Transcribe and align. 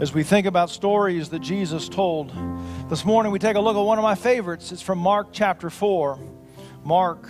As 0.00 0.14
we 0.14 0.22
think 0.22 0.46
about 0.46 0.70
stories 0.70 1.28
that 1.28 1.40
Jesus 1.40 1.86
told, 1.86 2.32
this 2.88 3.04
morning 3.04 3.32
we 3.32 3.38
take 3.38 3.56
a 3.56 3.60
look 3.60 3.76
at 3.76 3.80
one 3.80 3.98
of 3.98 4.02
my 4.02 4.14
favorites. 4.14 4.72
It's 4.72 4.80
from 4.80 4.98
Mark 4.98 5.28
chapter 5.30 5.68
4. 5.68 6.18
Mark 6.84 7.28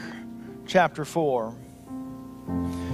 chapter 0.69 1.05
4. 1.05 1.53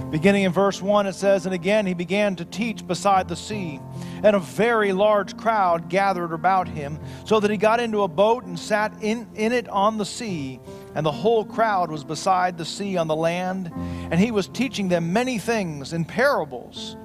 Beginning 0.09 0.45
in 0.45 0.51
verse 0.51 0.81
1, 0.81 1.05
it 1.05 1.13
says, 1.13 1.45
And 1.45 1.53
again 1.53 1.85
he 1.85 1.93
began 1.93 2.35
to 2.37 2.45
teach 2.45 2.87
beside 2.87 3.27
the 3.27 3.35
sea, 3.35 3.79
and 4.23 4.35
a 4.35 4.39
very 4.39 4.93
large 4.93 5.37
crowd 5.37 5.89
gathered 5.89 6.33
about 6.33 6.67
him, 6.67 6.99
so 7.23 7.39
that 7.39 7.51
he 7.51 7.57
got 7.57 7.79
into 7.79 8.01
a 8.01 8.07
boat 8.07 8.45
and 8.45 8.57
sat 8.57 8.91
in, 9.03 9.27
in 9.35 9.51
it 9.51 9.69
on 9.69 9.99
the 9.99 10.05
sea, 10.05 10.59
and 10.95 11.05
the 11.05 11.11
whole 11.11 11.45
crowd 11.45 11.91
was 11.91 12.03
beside 12.03 12.57
the 12.57 12.65
sea 12.65 12.97
on 12.97 13.07
the 13.07 13.15
land. 13.15 13.71
And 14.09 14.19
he 14.19 14.31
was 14.31 14.47
teaching 14.47 14.87
them 14.87 15.13
many 15.13 15.37
things 15.37 15.93
in 15.93 16.03
parables. 16.03 16.97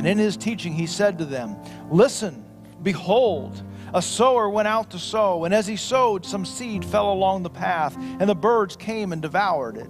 And 0.00 0.06
in 0.06 0.18
his 0.18 0.36
teaching, 0.36 0.72
he 0.72 0.86
said 0.86 1.18
to 1.18 1.24
them, 1.24 1.56
Listen, 1.90 2.44
behold, 2.82 3.62
a 3.92 4.00
sower 4.00 4.48
went 4.48 4.68
out 4.68 4.90
to 4.90 4.98
sow, 4.98 5.44
and 5.44 5.52
as 5.52 5.66
he 5.66 5.76
sowed, 5.76 6.24
some 6.24 6.44
seed 6.44 6.84
fell 6.84 7.12
along 7.12 7.42
the 7.42 7.50
path, 7.50 7.96
and 7.98 8.28
the 8.28 8.34
birds 8.34 8.76
came 8.76 9.12
and 9.12 9.20
devoured 9.20 9.76
it. 9.76 9.88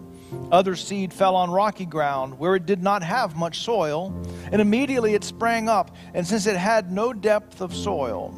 Other 0.50 0.76
seed 0.76 1.12
fell 1.12 1.36
on 1.36 1.50
rocky 1.50 1.84
ground 1.84 2.38
where 2.38 2.56
it 2.56 2.64
did 2.64 2.82
not 2.82 3.02
have 3.02 3.36
much 3.36 3.60
soil, 3.60 4.14
and 4.50 4.60
immediately 4.60 5.14
it 5.14 5.24
sprang 5.24 5.68
up, 5.68 5.94
and 6.14 6.26
since 6.26 6.46
it 6.46 6.56
had 6.56 6.90
no 6.90 7.12
depth 7.12 7.60
of 7.60 7.74
soil, 7.74 8.34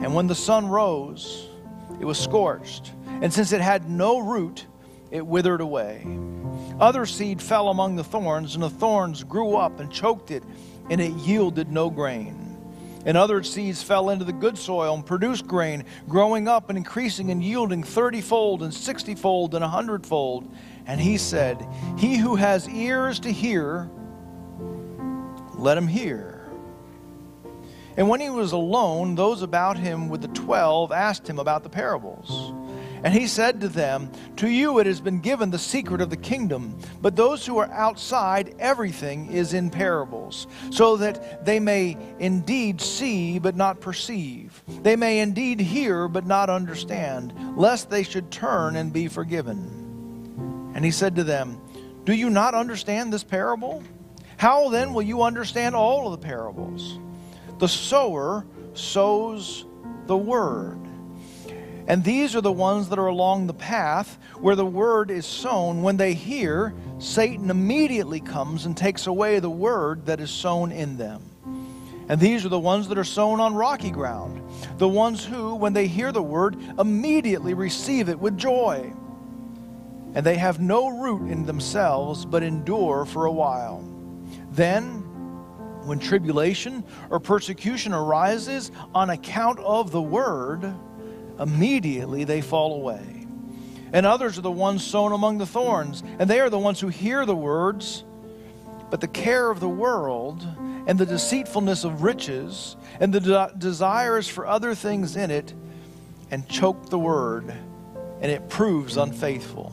and 0.00 0.14
when 0.14 0.26
the 0.26 0.34
sun 0.34 0.68
rose, 0.68 1.48
it 2.00 2.04
was 2.04 2.18
scorched, 2.18 2.92
and 3.22 3.32
since 3.32 3.52
it 3.52 3.60
had 3.60 3.88
no 3.88 4.18
root, 4.18 4.66
it 5.10 5.26
withered 5.26 5.60
away. 5.60 6.06
Other 6.80 7.06
seed 7.06 7.42
fell 7.42 7.68
among 7.68 7.96
the 7.96 8.04
thorns, 8.04 8.54
and 8.54 8.62
the 8.62 8.70
thorns 8.70 9.24
grew 9.24 9.56
up 9.56 9.80
and 9.80 9.90
choked 9.90 10.30
it 10.30 10.44
and 10.90 11.00
it 11.00 11.12
yielded 11.12 11.70
no 11.70 11.90
grain. 11.90 12.44
And 13.06 13.16
other 13.16 13.42
seeds 13.42 13.82
fell 13.82 14.10
into 14.10 14.24
the 14.24 14.32
good 14.32 14.58
soil 14.58 14.94
and 14.94 15.06
produced 15.06 15.46
grain, 15.46 15.84
growing 16.08 16.48
up 16.48 16.68
and 16.68 16.76
increasing 16.76 17.30
and 17.30 17.42
yielding 17.42 17.82
thirtyfold 17.82 18.62
and 18.62 18.74
sixtyfold 18.74 19.54
and 19.54 19.64
a 19.64 19.68
hundredfold. 19.68 20.52
And 20.86 21.00
he 21.00 21.16
said, 21.16 21.66
He 21.96 22.16
who 22.16 22.36
has 22.36 22.68
ears 22.68 23.20
to 23.20 23.32
hear, 23.32 23.88
let 25.54 25.78
him 25.78 25.86
hear. 25.86 26.50
And 27.96 28.08
when 28.08 28.20
he 28.20 28.30
was 28.30 28.52
alone, 28.52 29.14
those 29.14 29.42
about 29.42 29.76
him 29.76 30.08
with 30.08 30.22
the 30.22 30.28
twelve 30.28 30.92
asked 30.92 31.28
him 31.28 31.38
about 31.38 31.62
the 31.62 31.68
parables. 31.68 32.52
And 33.04 33.14
he 33.14 33.26
said 33.26 33.60
to 33.60 33.68
them, 33.68 34.10
To 34.36 34.48
you 34.48 34.78
it 34.78 34.86
has 34.86 35.00
been 35.00 35.20
given 35.20 35.50
the 35.50 35.58
secret 35.58 36.00
of 36.00 36.10
the 36.10 36.16
kingdom, 36.16 36.78
but 37.00 37.16
those 37.16 37.46
who 37.46 37.58
are 37.58 37.70
outside, 37.70 38.54
everything 38.58 39.32
is 39.32 39.54
in 39.54 39.70
parables, 39.70 40.46
so 40.70 40.96
that 40.96 41.44
they 41.44 41.60
may 41.60 41.96
indeed 42.18 42.80
see 42.80 43.38
but 43.38 43.56
not 43.56 43.80
perceive. 43.80 44.62
They 44.82 44.96
may 44.96 45.20
indeed 45.20 45.60
hear 45.60 46.08
but 46.08 46.26
not 46.26 46.50
understand, 46.50 47.32
lest 47.56 47.90
they 47.90 48.02
should 48.02 48.30
turn 48.30 48.76
and 48.76 48.92
be 48.92 49.08
forgiven. 49.08 50.72
And 50.74 50.84
he 50.84 50.90
said 50.90 51.16
to 51.16 51.24
them, 51.24 51.60
Do 52.04 52.14
you 52.14 52.30
not 52.30 52.54
understand 52.54 53.12
this 53.12 53.24
parable? 53.24 53.82
How 54.36 54.68
then 54.68 54.94
will 54.94 55.02
you 55.02 55.22
understand 55.22 55.74
all 55.74 56.12
of 56.12 56.20
the 56.20 56.26
parables? 56.26 56.98
The 57.58 57.68
sower 57.68 58.46
sows 58.72 59.64
the 60.06 60.16
word. 60.16 60.78
And 61.88 62.04
these 62.04 62.36
are 62.36 62.42
the 62.42 62.52
ones 62.52 62.90
that 62.90 62.98
are 62.98 63.06
along 63.06 63.46
the 63.46 63.54
path 63.54 64.18
where 64.38 64.54
the 64.54 64.66
word 64.66 65.10
is 65.10 65.24
sown. 65.24 65.82
When 65.82 65.96
they 65.96 66.12
hear, 66.12 66.74
Satan 66.98 67.50
immediately 67.50 68.20
comes 68.20 68.66
and 68.66 68.76
takes 68.76 69.06
away 69.06 69.40
the 69.40 69.48
word 69.50 70.04
that 70.04 70.20
is 70.20 70.30
sown 70.30 70.70
in 70.70 70.98
them. 70.98 71.22
And 72.10 72.20
these 72.20 72.44
are 72.44 72.50
the 72.50 72.60
ones 72.60 72.88
that 72.88 72.98
are 72.98 73.04
sown 73.04 73.40
on 73.40 73.54
rocky 73.54 73.90
ground, 73.90 74.42
the 74.76 74.88
ones 74.88 75.24
who, 75.24 75.54
when 75.54 75.72
they 75.72 75.86
hear 75.86 76.12
the 76.12 76.22
word, 76.22 76.58
immediately 76.78 77.54
receive 77.54 78.10
it 78.10 78.18
with 78.18 78.36
joy. 78.36 78.92
And 80.14 80.24
they 80.24 80.36
have 80.36 80.60
no 80.60 80.88
root 80.88 81.30
in 81.30 81.46
themselves, 81.46 82.26
but 82.26 82.42
endure 82.42 83.06
for 83.06 83.24
a 83.24 83.32
while. 83.32 83.82
Then, 84.50 85.04
when 85.86 85.98
tribulation 85.98 86.84
or 87.08 87.18
persecution 87.18 87.94
arises 87.94 88.72
on 88.94 89.08
account 89.08 89.58
of 89.60 89.90
the 89.90 90.02
word, 90.02 90.74
immediately 91.38 92.24
they 92.24 92.40
fall 92.40 92.74
away. 92.74 93.26
And 93.92 94.04
others 94.04 94.38
are 94.38 94.42
the 94.42 94.50
ones 94.50 94.84
sown 94.84 95.12
among 95.12 95.38
the 95.38 95.46
thorns, 95.46 96.02
and 96.18 96.28
they 96.28 96.40
are 96.40 96.50
the 96.50 96.58
ones 96.58 96.80
who 96.80 96.88
hear 96.88 97.24
the 97.24 97.36
words, 97.36 98.04
but 98.90 99.00
the 99.00 99.08
care 99.08 99.50
of 99.50 99.60
the 99.60 99.68
world 99.68 100.46
and 100.86 100.98
the 100.98 101.06
deceitfulness 101.06 101.84
of 101.84 102.02
riches 102.02 102.76
and 103.00 103.12
the 103.12 103.20
de- 103.20 103.54
desires 103.58 104.28
for 104.28 104.46
other 104.46 104.74
things 104.74 105.16
in 105.16 105.30
it 105.30 105.54
and 106.30 106.48
choke 106.48 106.90
the 106.90 106.98
word, 106.98 107.50
and 108.20 108.30
it 108.30 108.48
proves 108.48 108.96
unfaithful. 108.96 109.72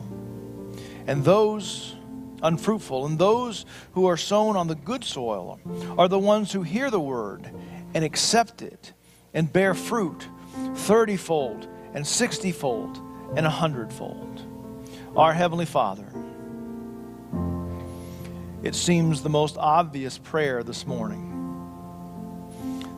And 1.06 1.24
those 1.24 1.94
unfruitful, 2.42 3.06
and 3.06 3.18
those 3.18 3.64
who 3.92 4.06
are 4.06 4.16
sown 4.16 4.56
on 4.56 4.68
the 4.68 4.74
good 4.74 5.04
soil 5.04 5.60
are 5.98 6.08
the 6.08 6.18
ones 6.18 6.52
who 6.52 6.62
hear 6.62 6.90
the 6.90 7.00
word 7.00 7.50
and 7.94 8.04
accept 8.04 8.62
it 8.62 8.92
and 9.34 9.52
bear 9.52 9.74
fruit 9.74 10.28
thirtyfold 10.74 11.66
and 11.94 12.06
sixtyfold 12.06 13.00
and 13.36 13.46
a 13.46 13.50
hundredfold. 13.50 14.42
Our 15.16 15.32
Heavenly 15.32 15.66
Father, 15.66 16.06
it 18.62 18.74
seems 18.74 19.22
the 19.22 19.28
most 19.28 19.56
obvious 19.56 20.18
prayer 20.18 20.62
this 20.62 20.86
morning 20.86 21.32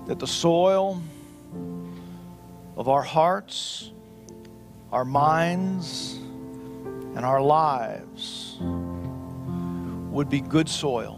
that 0.07 0.19
the 0.19 0.27
soil 0.27 1.03
of 2.77 2.89
our 2.89 3.03
hearts, 3.03 3.91
our 4.91 5.05
minds, 5.05 6.15
and 7.15 7.25
our 7.25 7.41
lives 7.41 8.57
would 10.11 10.31
be 10.31 10.41
good 10.41 10.69
soil. 10.69 11.17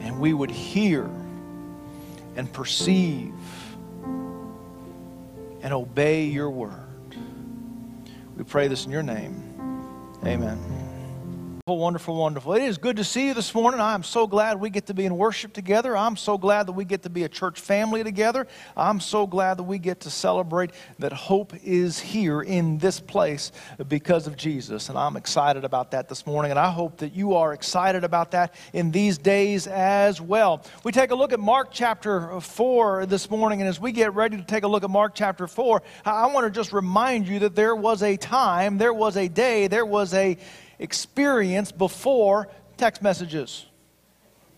And 0.00 0.18
we 0.20 0.32
would 0.32 0.50
hear 0.50 1.10
and 2.36 2.52
perceive 2.52 3.34
and 5.66 5.74
obey 5.74 6.26
your 6.26 6.48
word. 6.48 7.16
We 8.36 8.44
pray 8.44 8.68
this 8.68 8.86
in 8.86 8.92
your 8.92 9.02
name. 9.02 9.42
Amen. 10.24 10.75
Wonderful, 11.68 12.14
wonderful. 12.14 12.54
It 12.54 12.62
is 12.62 12.78
good 12.78 12.98
to 12.98 13.02
see 13.02 13.26
you 13.26 13.34
this 13.34 13.52
morning. 13.52 13.80
I'm 13.80 14.04
so 14.04 14.28
glad 14.28 14.60
we 14.60 14.70
get 14.70 14.86
to 14.86 14.94
be 14.94 15.04
in 15.04 15.16
worship 15.18 15.52
together. 15.52 15.96
I'm 15.96 16.16
so 16.16 16.38
glad 16.38 16.68
that 16.68 16.74
we 16.74 16.84
get 16.84 17.02
to 17.02 17.10
be 17.10 17.24
a 17.24 17.28
church 17.28 17.58
family 17.58 18.04
together. 18.04 18.46
I'm 18.76 19.00
so 19.00 19.26
glad 19.26 19.56
that 19.56 19.64
we 19.64 19.80
get 19.80 19.98
to 20.02 20.10
celebrate 20.10 20.70
that 21.00 21.12
hope 21.12 21.54
is 21.64 21.98
here 21.98 22.40
in 22.40 22.78
this 22.78 23.00
place 23.00 23.50
because 23.88 24.28
of 24.28 24.36
Jesus. 24.36 24.90
And 24.90 24.96
I'm 24.96 25.16
excited 25.16 25.64
about 25.64 25.90
that 25.90 26.08
this 26.08 26.24
morning. 26.24 26.52
And 26.52 26.60
I 26.60 26.70
hope 26.70 26.98
that 26.98 27.16
you 27.16 27.34
are 27.34 27.52
excited 27.52 28.04
about 28.04 28.30
that 28.30 28.54
in 28.72 28.92
these 28.92 29.18
days 29.18 29.66
as 29.66 30.20
well. 30.20 30.64
We 30.84 30.92
take 30.92 31.10
a 31.10 31.16
look 31.16 31.32
at 31.32 31.40
Mark 31.40 31.70
chapter 31.72 32.40
4 32.40 33.06
this 33.06 33.28
morning. 33.28 33.60
And 33.60 33.68
as 33.68 33.80
we 33.80 33.90
get 33.90 34.14
ready 34.14 34.36
to 34.36 34.44
take 34.44 34.62
a 34.62 34.68
look 34.68 34.84
at 34.84 34.90
Mark 34.90 35.16
chapter 35.16 35.48
4, 35.48 35.82
I 36.04 36.28
want 36.28 36.46
to 36.46 36.50
just 36.52 36.72
remind 36.72 37.26
you 37.26 37.40
that 37.40 37.56
there 37.56 37.74
was 37.74 38.04
a 38.04 38.16
time, 38.16 38.78
there 38.78 38.94
was 38.94 39.16
a 39.16 39.26
day, 39.26 39.66
there 39.66 39.84
was 39.84 40.14
a 40.14 40.38
experience 40.78 41.72
before 41.72 42.48
text 42.76 43.02
messages. 43.02 43.66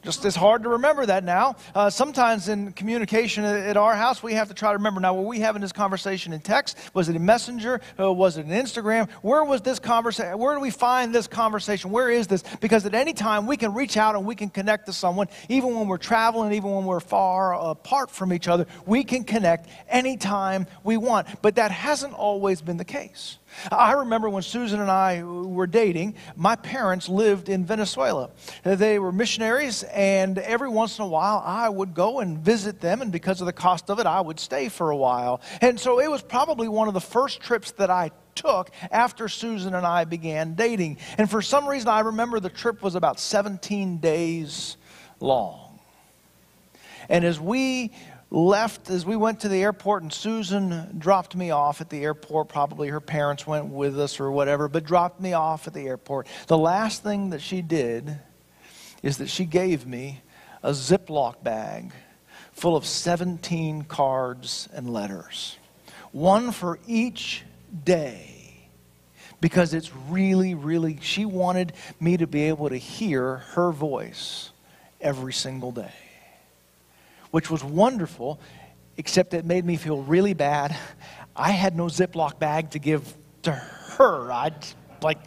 Just 0.02 0.24
it's 0.24 0.36
hard 0.36 0.62
to 0.62 0.68
remember 0.68 1.04
that 1.06 1.24
now. 1.24 1.56
Uh, 1.74 1.90
sometimes 1.90 2.48
in 2.48 2.72
communication 2.72 3.44
at 3.44 3.76
our 3.76 3.96
house, 3.96 4.22
we 4.22 4.34
have 4.34 4.46
to 4.46 4.54
try 4.54 4.70
to 4.70 4.78
remember. 4.78 5.00
Now, 5.00 5.12
were 5.14 5.26
we 5.26 5.40
having 5.40 5.60
this 5.60 5.72
conversation 5.72 6.32
in 6.32 6.40
text? 6.40 6.78
Was 6.94 7.08
it 7.08 7.16
in 7.16 7.26
Messenger? 7.26 7.80
Uh, 7.98 8.12
was 8.12 8.38
it 8.38 8.46
in 8.46 8.52
Instagram? 8.52 9.10
Where 9.22 9.42
was 9.42 9.60
this 9.60 9.80
conversation? 9.80 10.38
Where 10.38 10.54
do 10.54 10.60
we 10.60 10.70
find 10.70 11.12
this 11.12 11.26
conversation? 11.26 11.90
Where 11.90 12.10
is 12.10 12.28
this? 12.28 12.44
Because 12.60 12.86
at 12.86 12.94
any 12.94 13.12
time 13.12 13.46
we 13.46 13.56
can 13.56 13.74
reach 13.74 13.96
out 13.96 14.14
and 14.14 14.24
we 14.24 14.36
can 14.36 14.50
connect 14.50 14.86
to 14.86 14.92
someone, 14.92 15.26
even 15.48 15.74
when 15.74 15.88
we're 15.88 15.98
traveling, 15.98 16.52
even 16.52 16.70
when 16.70 16.84
we're 16.84 17.00
far 17.00 17.54
apart 17.54 18.10
from 18.10 18.32
each 18.32 18.46
other. 18.46 18.66
We 18.86 19.02
can 19.02 19.24
connect 19.24 19.68
anytime 19.88 20.68
we 20.84 20.96
want. 20.96 21.26
But 21.42 21.56
that 21.56 21.72
hasn't 21.72 22.14
always 22.14 22.62
been 22.62 22.76
the 22.76 22.84
case. 22.84 23.38
I 23.70 23.92
remember 23.92 24.28
when 24.28 24.42
Susan 24.42 24.80
and 24.80 24.90
I 24.90 25.22
were 25.22 25.66
dating, 25.66 26.14
my 26.36 26.56
parents 26.56 27.08
lived 27.08 27.48
in 27.48 27.64
Venezuela. 27.64 28.30
They 28.62 28.98
were 28.98 29.12
missionaries, 29.12 29.82
and 29.84 30.38
every 30.38 30.68
once 30.68 30.98
in 30.98 31.04
a 31.04 31.08
while 31.08 31.42
I 31.44 31.68
would 31.68 31.94
go 31.94 32.20
and 32.20 32.38
visit 32.38 32.80
them, 32.80 33.02
and 33.02 33.12
because 33.12 33.40
of 33.40 33.46
the 33.46 33.52
cost 33.52 33.90
of 33.90 33.98
it, 33.98 34.06
I 34.06 34.20
would 34.20 34.40
stay 34.40 34.68
for 34.68 34.90
a 34.90 34.96
while. 34.96 35.40
And 35.60 35.78
so 35.78 36.00
it 36.00 36.10
was 36.10 36.22
probably 36.22 36.68
one 36.68 36.88
of 36.88 36.94
the 36.94 37.00
first 37.00 37.40
trips 37.40 37.72
that 37.72 37.90
I 37.90 38.10
took 38.34 38.70
after 38.90 39.28
Susan 39.28 39.74
and 39.74 39.84
I 39.86 40.04
began 40.04 40.54
dating. 40.54 40.98
And 41.18 41.28
for 41.30 41.42
some 41.42 41.68
reason, 41.68 41.88
I 41.88 42.00
remember 42.00 42.40
the 42.40 42.48
trip 42.48 42.82
was 42.82 42.94
about 42.94 43.18
17 43.18 43.98
days 43.98 44.76
long. 45.20 45.80
And 47.08 47.24
as 47.24 47.40
we 47.40 47.92
left 48.30 48.90
as 48.90 49.06
we 49.06 49.16
went 49.16 49.40
to 49.40 49.48
the 49.48 49.62
airport, 49.62 50.02
and 50.02 50.12
Susan 50.12 50.96
dropped 50.98 51.34
me 51.34 51.50
off 51.50 51.80
at 51.80 51.88
the 51.88 52.02
airport. 52.02 52.48
Probably 52.48 52.88
her 52.88 53.00
parents 53.00 53.46
went 53.46 53.66
with 53.66 53.98
us 53.98 54.20
or 54.20 54.30
whatever, 54.30 54.68
but 54.68 54.84
dropped 54.84 55.20
me 55.20 55.32
off 55.32 55.66
at 55.66 55.74
the 55.74 55.86
airport. 55.86 56.26
The 56.46 56.58
last 56.58 57.02
thing 57.02 57.30
that 57.30 57.40
she 57.40 57.62
did 57.62 58.18
is 59.02 59.18
that 59.18 59.28
she 59.28 59.44
gave 59.44 59.86
me 59.86 60.22
a 60.62 60.70
Ziploc 60.70 61.42
bag 61.42 61.92
full 62.52 62.76
of 62.76 62.84
17 62.84 63.84
cards 63.84 64.68
and 64.72 64.90
letters, 64.92 65.56
one 66.12 66.50
for 66.52 66.78
each 66.86 67.44
day. 67.84 68.34
Because 69.40 69.72
it's 69.72 69.94
really, 70.08 70.56
really, 70.56 70.98
she 71.00 71.24
wanted 71.24 71.72
me 72.00 72.16
to 72.16 72.26
be 72.26 72.42
able 72.48 72.68
to 72.70 72.76
hear 72.76 73.36
her 73.52 73.70
voice 73.70 74.50
every 75.00 75.32
single 75.32 75.70
day, 75.70 75.94
which 77.38 77.50
was 77.50 77.62
wonderful, 77.62 78.40
except 78.96 79.32
it 79.32 79.44
made 79.44 79.64
me 79.64 79.76
feel 79.76 80.02
really 80.02 80.34
bad. 80.34 80.76
I 81.36 81.52
had 81.52 81.76
no 81.76 81.84
Ziploc 81.84 82.40
bag 82.40 82.70
to 82.70 82.80
give 82.80 83.16
to 83.42 83.52
her. 83.52 84.32
I'd 84.32 84.66
like, 85.02 85.18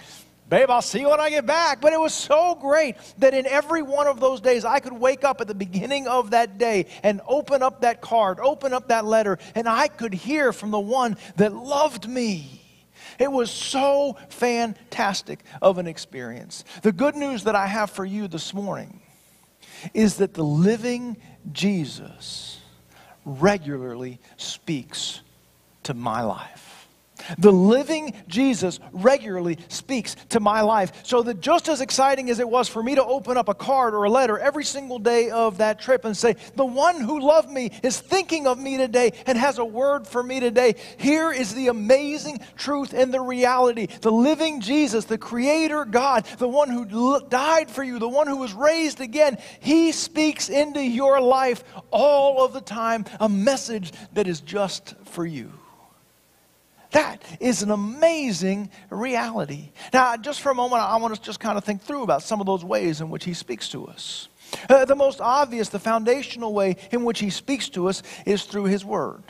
babe, 0.49 0.69
I'll 0.69 0.81
see 0.81 0.99
you 0.99 1.09
when 1.09 1.21
I 1.21 1.29
get 1.29 1.45
back. 1.45 1.79
But 1.79 1.93
it 1.93 1.99
was 2.01 2.13
so 2.13 2.55
great 2.55 2.97
that 3.19 3.33
in 3.33 3.47
every 3.47 3.81
one 3.81 4.07
of 4.07 4.19
those 4.19 4.41
days, 4.41 4.65
I 4.65 4.81
could 4.81 4.91
wake 4.91 5.23
up 5.23 5.39
at 5.39 5.47
the 5.47 5.55
beginning 5.55 6.05
of 6.05 6.31
that 6.31 6.57
day 6.57 6.87
and 7.01 7.21
open 7.29 7.63
up 7.63 7.79
that 7.79 8.01
card, 8.01 8.41
open 8.41 8.73
up 8.73 8.89
that 8.89 9.05
letter, 9.05 9.39
and 9.55 9.69
I 9.69 9.87
could 9.87 10.13
hear 10.13 10.51
from 10.51 10.71
the 10.71 10.81
one 10.81 11.15
that 11.37 11.53
loved 11.53 12.09
me. 12.09 12.61
It 13.19 13.31
was 13.31 13.49
so 13.49 14.17
fantastic 14.27 15.45
of 15.61 15.77
an 15.77 15.87
experience. 15.87 16.65
The 16.81 16.91
good 16.91 17.15
news 17.15 17.45
that 17.45 17.55
I 17.55 17.67
have 17.67 17.89
for 17.89 18.03
you 18.03 18.27
this 18.27 18.53
morning 18.53 18.99
is 19.93 20.17
that 20.17 20.33
the 20.33 20.43
living 20.43 21.17
Jesus 21.51 22.59
regularly 23.25 24.19
speaks 24.37 25.21
to 25.83 25.93
my 25.93 26.21
life. 26.23 26.60
The 27.37 27.51
living 27.51 28.13
Jesus 28.27 28.79
regularly 28.91 29.57
speaks 29.67 30.15
to 30.29 30.39
my 30.39 30.61
life. 30.61 30.91
So 31.03 31.23
that 31.23 31.41
just 31.41 31.69
as 31.69 31.81
exciting 31.81 32.29
as 32.29 32.39
it 32.39 32.49
was 32.49 32.67
for 32.67 32.81
me 32.83 32.95
to 32.95 33.03
open 33.03 33.37
up 33.37 33.49
a 33.49 33.53
card 33.53 33.93
or 33.93 34.03
a 34.03 34.09
letter 34.09 34.37
every 34.37 34.63
single 34.63 34.99
day 34.99 35.29
of 35.29 35.57
that 35.57 35.79
trip 35.79 36.05
and 36.05 36.15
say, 36.15 36.35
The 36.55 36.65
one 36.65 36.99
who 37.01 37.19
loved 37.19 37.49
me 37.49 37.71
is 37.83 37.99
thinking 37.99 38.47
of 38.47 38.59
me 38.59 38.77
today 38.77 39.13
and 39.25 39.37
has 39.37 39.57
a 39.57 39.65
word 39.65 40.07
for 40.07 40.23
me 40.23 40.39
today. 40.39 40.75
Here 40.97 41.31
is 41.31 41.53
the 41.53 41.67
amazing 41.67 42.39
truth 42.55 42.93
and 42.93 43.13
the 43.13 43.21
reality. 43.21 43.87
The 43.87 44.11
living 44.11 44.61
Jesus, 44.61 45.05
the 45.05 45.17
Creator 45.17 45.85
God, 45.85 46.25
the 46.37 46.47
one 46.47 46.69
who 46.69 47.19
died 47.27 47.69
for 47.69 47.83
you, 47.83 47.99
the 47.99 48.09
one 48.09 48.27
who 48.27 48.37
was 48.37 48.53
raised 48.53 49.01
again, 49.01 49.37
He 49.59 49.91
speaks 49.91 50.49
into 50.49 50.81
your 50.81 51.19
life 51.21 51.63
all 51.91 52.43
of 52.43 52.53
the 52.53 52.61
time 52.61 53.05
a 53.19 53.29
message 53.29 53.91
that 54.13 54.27
is 54.27 54.41
just 54.41 54.95
for 55.05 55.25
you. 55.25 55.51
That 56.91 57.23
is 57.39 57.63
an 57.63 57.71
amazing 57.71 58.69
reality. 58.89 59.71
Now, 59.93 60.17
just 60.17 60.41
for 60.41 60.51
a 60.51 60.55
moment, 60.55 60.81
I 60.81 60.97
want 60.97 61.15
to 61.15 61.21
just 61.21 61.39
kind 61.39 61.57
of 61.57 61.63
think 61.63 61.81
through 61.81 62.03
about 62.03 62.21
some 62.21 62.39
of 62.39 62.45
those 62.45 62.65
ways 62.65 63.01
in 63.01 63.09
which 63.09 63.23
he 63.23 63.33
speaks 63.33 63.69
to 63.69 63.87
us. 63.87 64.27
Uh, 64.69 64.83
the 64.85 64.95
most 64.95 65.21
obvious, 65.21 65.69
the 65.69 65.79
foundational 65.79 66.53
way 66.53 66.75
in 66.91 67.05
which 67.05 67.19
he 67.19 67.29
speaks 67.29 67.69
to 67.69 67.87
us 67.87 68.03
is 68.25 68.43
through 68.43 68.65
his 68.65 68.83
word. 68.83 69.23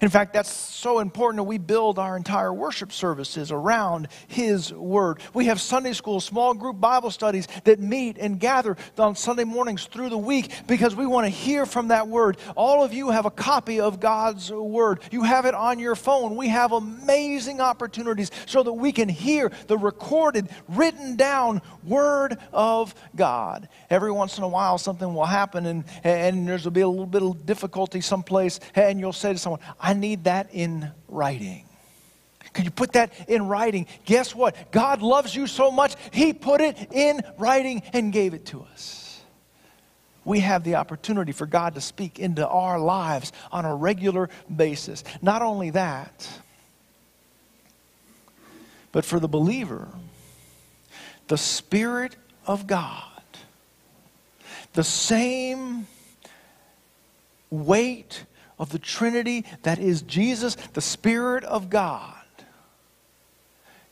In 0.00 0.08
fact, 0.08 0.32
that's 0.32 0.50
so 0.50 1.00
important 1.00 1.38
that 1.38 1.44
we 1.44 1.58
build 1.58 1.98
our 1.98 2.16
entire 2.16 2.52
worship 2.52 2.92
services 2.92 3.52
around 3.52 4.08
His 4.28 4.72
Word. 4.72 5.20
We 5.34 5.46
have 5.46 5.60
Sunday 5.60 5.92
school, 5.92 6.20
small 6.20 6.54
group 6.54 6.80
Bible 6.80 7.10
studies 7.10 7.46
that 7.64 7.80
meet 7.80 8.18
and 8.18 8.40
gather 8.40 8.76
on 8.98 9.16
Sunday 9.16 9.44
mornings 9.44 9.84
through 9.84 10.08
the 10.08 10.18
week 10.18 10.52
because 10.66 10.96
we 10.96 11.06
want 11.06 11.26
to 11.26 11.30
hear 11.30 11.66
from 11.66 11.88
that 11.88 12.08
Word. 12.08 12.38
All 12.56 12.82
of 12.82 12.94
you 12.94 13.10
have 13.10 13.26
a 13.26 13.30
copy 13.30 13.80
of 13.80 14.00
God's 14.00 14.50
Word. 14.50 15.02
You 15.10 15.22
have 15.22 15.44
it 15.44 15.54
on 15.54 15.78
your 15.78 15.96
phone. 15.96 16.36
We 16.36 16.48
have 16.48 16.72
amazing 16.72 17.60
opportunities 17.60 18.30
so 18.46 18.62
that 18.62 18.72
we 18.72 18.92
can 18.92 19.08
hear 19.08 19.52
the 19.66 19.76
recorded, 19.76 20.48
written 20.68 21.16
down 21.16 21.62
Word 21.84 22.38
of 22.52 22.94
God. 23.14 23.68
Every 23.90 24.12
once 24.12 24.38
in 24.38 24.44
a 24.44 24.48
while, 24.48 24.78
something 24.78 25.12
will 25.12 25.26
happen 25.26 25.66
and, 25.66 25.84
and 26.04 26.48
there's 26.48 26.64
will 26.64 26.70
be 26.70 26.80
a 26.80 26.88
little 26.88 27.06
bit 27.06 27.22
of 27.22 27.46
difficulty 27.46 28.00
someplace, 28.00 28.60
and 28.74 29.00
you'll 29.00 29.12
say 29.12 29.32
to 29.32 29.38
someone, 29.38 29.60
I 29.78 29.94
need 29.94 30.24
that 30.24 30.48
in 30.52 30.90
writing. 31.08 31.64
Can 32.52 32.64
you 32.64 32.70
put 32.70 32.94
that 32.94 33.12
in 33.28 33.46
writing? 33.46 33.86
Guess 34.04 34.34
what? 34.34 34.72
God 34.72 35.02
loves 35.02 35.34
you 35.34 35.46
so 35.46 35.70
much, 35.70 35.94
He 36.12 36.32
put 36.32 36.60
it 36.60 36.92
in 36.92 37.22
writing 37.38 37.82
and 37.92 38.12
gave 38.12 38.34
it 38.34 38.46
to 38.46 38.62
us. 38.72 39.20
We 40.24 40.40
have 40.40 40.64
the 40.64 40.74
opportunity 40.74 41.32
for 41.32 41.46
God 41.46 41.74
to 41.74 41.80
speak 41.80 42.18
into 42.18 42.46
our 42.46 42.78
lives 42.78 43.32
on 43.50 43.64
a 43.64 43.74
regular 43.74 44.28
basis. 44.54 45.02
Not 45.22 45.42
only 45.42 45.70
that, 45.70 46.28
but 48.92 49.04
for 49.04 49.18
the 49.18 49.28
believer, 49.28 49.88
the 51.28 51.38
Spirit 51.38 52.16
of 52.46 52.66
God, 52.66 53.04
the 54.72 54.84
same 54.84 55.86
weight 57.50 58.24
of 58.60 58.68
the 58.68 58.78
Trinity 58.78 59.44
that 59.62 59.78
is 59.80 60.02
Jesus, 60.02 60.54
the 60.74 60.82
Spirit 60.82 61.42
of 61.44 61.70
God, 61.70 62.14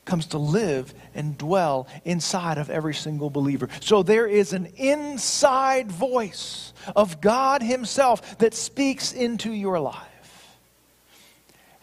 comes 0.05 0.27
to 0.27 0.39
live 0.39 0.95
and 1.15 1.37
dwell 1.37 1.89
inside 2.05 2.59
of 2.59 2.71
every 2.71 2.95
single 2.95 3.31
believer. 3.31 3.69
So 3.81 4.03
there 4.03 4.27
is 4.27 4.53
an 4.53 4.67
inside 4.77 5.91
voice 5.91 6.73
of 6.95 7.21
God 7.21 7.63
Himself 7.63 8.39
that 8.39 8.55
speaks 8.55 9.13
into 9.13 9.53
your 9.53 9.81
life. 9.81 10.57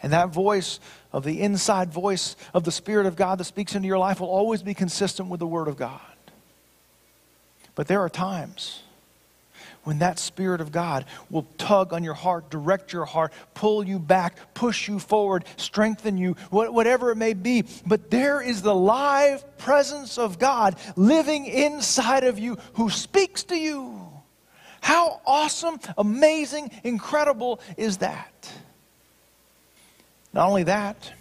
And 0.02 0.12
that 0.12 0.30
voice 0.30 0.78
of 1.12 1.24
the 1.24 1.40
inside 1.40 1.92
voice 1.92 2.36
of 2.54 2.64
the 2.64 2.72
Spirit 2.72 3.06
of 3.06 3.16
God 3.16 3.38
that 3.38 3.44
speaks 3.44 3.74
into 3.74 3.88
your 3.88 3.98
life 3.98 4.20
will 4.20 4.28
always 4.28 4.62
be 4.62 4.74
consistent 4.74 5.28
with 5.28 5.40
the 5.40 5.46
Word 5.46 5.66
of 5.66 5.76
God. 5.76 6.00
But 7.74 7.88
there 7.88 8.00
are 8.00 8.08
times 8.08 8.82
when 9.86 10.00
that 10.00 10.18
Spirit 10.18 10.60
of 10.60 10.72
God 10.72 11.04
will 11.30 11.46
tug 11.58 11.92
on 11.92 12.02
your 12.02 12.12
heart, 12.12 12.50
direct 12.50 12.92
your 12.92 13.04
heart, 13.04 13.32
pull 13.54 13.86
you 13.86 14.00
back, 14.00 14.52
push 14.52 14.88
you 14.88 14.98
forward, 14.98 15.44
strengthen 15.56 16.18
you, 16.18 16.32
whatever 16.50 17.12
it 17.12 17.16
may 17.16 17.34
be. 17.34 17.62
But 17.86 18.10
there 18.10 18.40
is 18.40 18.62
the 18.62 18.74
live 18.74 19.58
presence 19.58 20.18
of 20.18 20.40
God 20.40 20.74
living 20.96 21.46
inside 21.46 22.24
of 22.24 22.36
you 22.36 22.58
who 22.72 22.90
speaks 22.90 23.44
to 23.44 23.56
you. 23.56 24.10
How 24.80 25.20
awesome, 25.24 25.78
amazing, 25.96 26.72
incredible 26.82 27.60
is 27.76 27.98
that? 27.98 28.50
Not 30.32 30.48
only 30.48 30.64
that, 30.64 31.12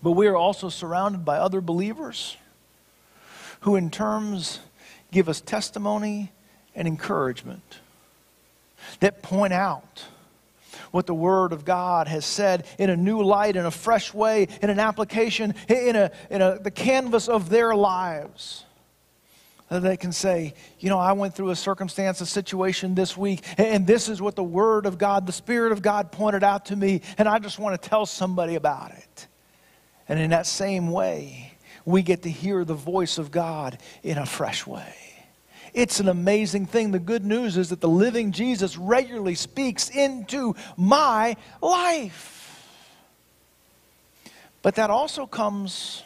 but 0.00 0.12
we 0.12 0.28
are 0.28 0.36
also 0.36 0.68
surrounded 0.68 1.24
by 1.24 1.38
other 1.38 1.60
believers 1.60 2.36
who, 3.62 3.74
in 3.74 3.90
terms, 3.90 4.60
give 5.10 5.28
us 5.28 5.40
testimony 5.40 6.30
and 6.74 6.88
encouragement 6.88 7.80
that 9.00 9.22
point 9.22 9.52
out 9.52 10.04
what 10.90 11.06
the 11.06 11.14
Word 11.14 11.52
of 11.52 11.64
God 11.64 12.08
has 12.08 12.24
said 12.24 12.66
in 12.78 12.90
a 12.90 12.96
new 12.96 13.22
light, 13.22 13.56
in 13.56 13.66
a 13.66 13.70
fresh 13.70 14.14
way, 14.14 14.48
in 14.62 14.70
an 14.70 14.78
application, 14.78 15.54
in, 15.68 15.96
a, 15.96 16.10
in 16.30 16.42
a, 16.42 16.58
the 16.58 16.70
canvas 16.70 17.28
of 17.28 17.48
their 17.48 17.74
lives. 17.74 18.64
That 19.70 19.80
they 19.80 19.96
can 19.96 20.12
say, 20.12 20.54
you 20.78 20.90
know, 20.90 20.98
I 20.98 21.12
went 21.12 21.34
through 21.34 21.50
a 21.50 21.56
circumstance, 21.56 22.20
a 22.20 22.26
situation 22.26 22.94
this 22.94 23.16
week, 23.16 23.44
and 23.56 23.86
this 23.86 24.08
is 24.08 24.20
what 24.20 24.36
the 24.36 24.44
Word 24.44 24.86
of 24.86 24.98
God, 24.98 25.26
the 25.26 25.32
Spirit 25.32 25.72
of 25.72 25.82
God 25.82 26.12
pointed 26.12 26.44
out 26.44 26.66
to 26.66 26.76
me, 26.76 27.00
and 27.18 27.28
I 27.28 27.38
just 27.38 27.58
want 27.58 27.80
to 27.80 27.88
tell 27.88 28.06
somebody 28.06 28.54
about 28.54 28.92
it. 28.92 29.26
And 30.08 30.20
in 30.20 30.30
that 30.30 30.46
same 30.46 30.90
way, 30.90 31.54
we 31.84 32.02
get 32.02 32.22
to 32.22 32.30
hear 32.30 32.64
the 32.64 32.74
voice 32.74 33.18
of 33.18 33.30
God 33.30 33.78
in 34.02 34.18
a 34.18 34.26
fresh 34.26 34.66
way. 34.66 34.94
It's 35.74 35.98
an 35.98 36.08
amazing 36.08 36.66
thing. 36.66 36.92
The 36.92 37.00
good 37.00 37.24
news 37.24 37.56
is 37.56 37.70
that 37.70 37.80
the 37.80 37.88
living 37.88 38.30
Jesus 38.30 38.78
regularly 38.78 39.34
speaks 39.34 39.90
into 39.90 40.54
my 40.76 41.36
life. 41.60 42.40
But 44.62 44.76
that 44.76 44.88
also 44.88 45.26
comes 45.26 46.04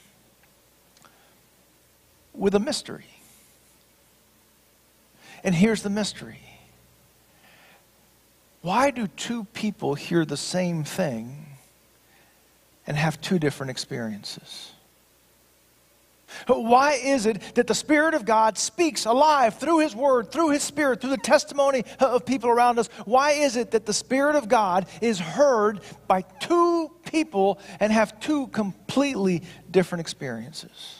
with 2.32 2.54
a 2.54 2.58
mystery. 2.58 3.04
And 5.44 5.54
here's 5.54 5.82
the 5.82 5.90
mystery 5.90 6.40
why 8.62 8.90
do 8.90 9.06
two 9.06 9.44
people 9.44 9.94
hear 9.94 10.24
the 10.24 10.36
same 10.36 10.82
thing 10.82 11.46
and 12.86 12.96
have 12.96 13.20
two 13.20 13.38
different 13.38 13.70
experiences? 13.70 14.72
Why 16.46 16.92
is 16.94 17.26
it 17.26 17.40
that 17.54 17.66
the 17.66 17.74
Spirit 17.74 18.14
of 18.14 18.24
God 18.24 18.58
speaks 18.58 19.06
alive 19.06 19.58
through 19.58 19.80
His 19.80 19.94
Word, 19.96 20.30
through 20.30 20.50
His 20.50 20.62
Spirit, 20.62 21.00
through 21.00 21.10
the 21.10 21.16
testimony 21.16 21.84
of 22.00 22.26
people 22.26 22.50
around 22.50 22.78
us? 22.78 22.88
Why 23.04 23.32
is 23.32 23.56
it 23.56 23.70
that 23.70 23.86
the 23.86 23.94
Spirit 23.94 24.36
of 24.36 24.48
God 24.48 24.86
is 25.00 25.18
heard 25.18 25.80
by 26.06 26.22
two 26.40 26.90
people 27.10 27.58
and 27.80 27.92
have 27.92 28.20
two 28.20 28.48
completely 28.48 29.42
different 29.70 30.00
experiences? 30.00 30.96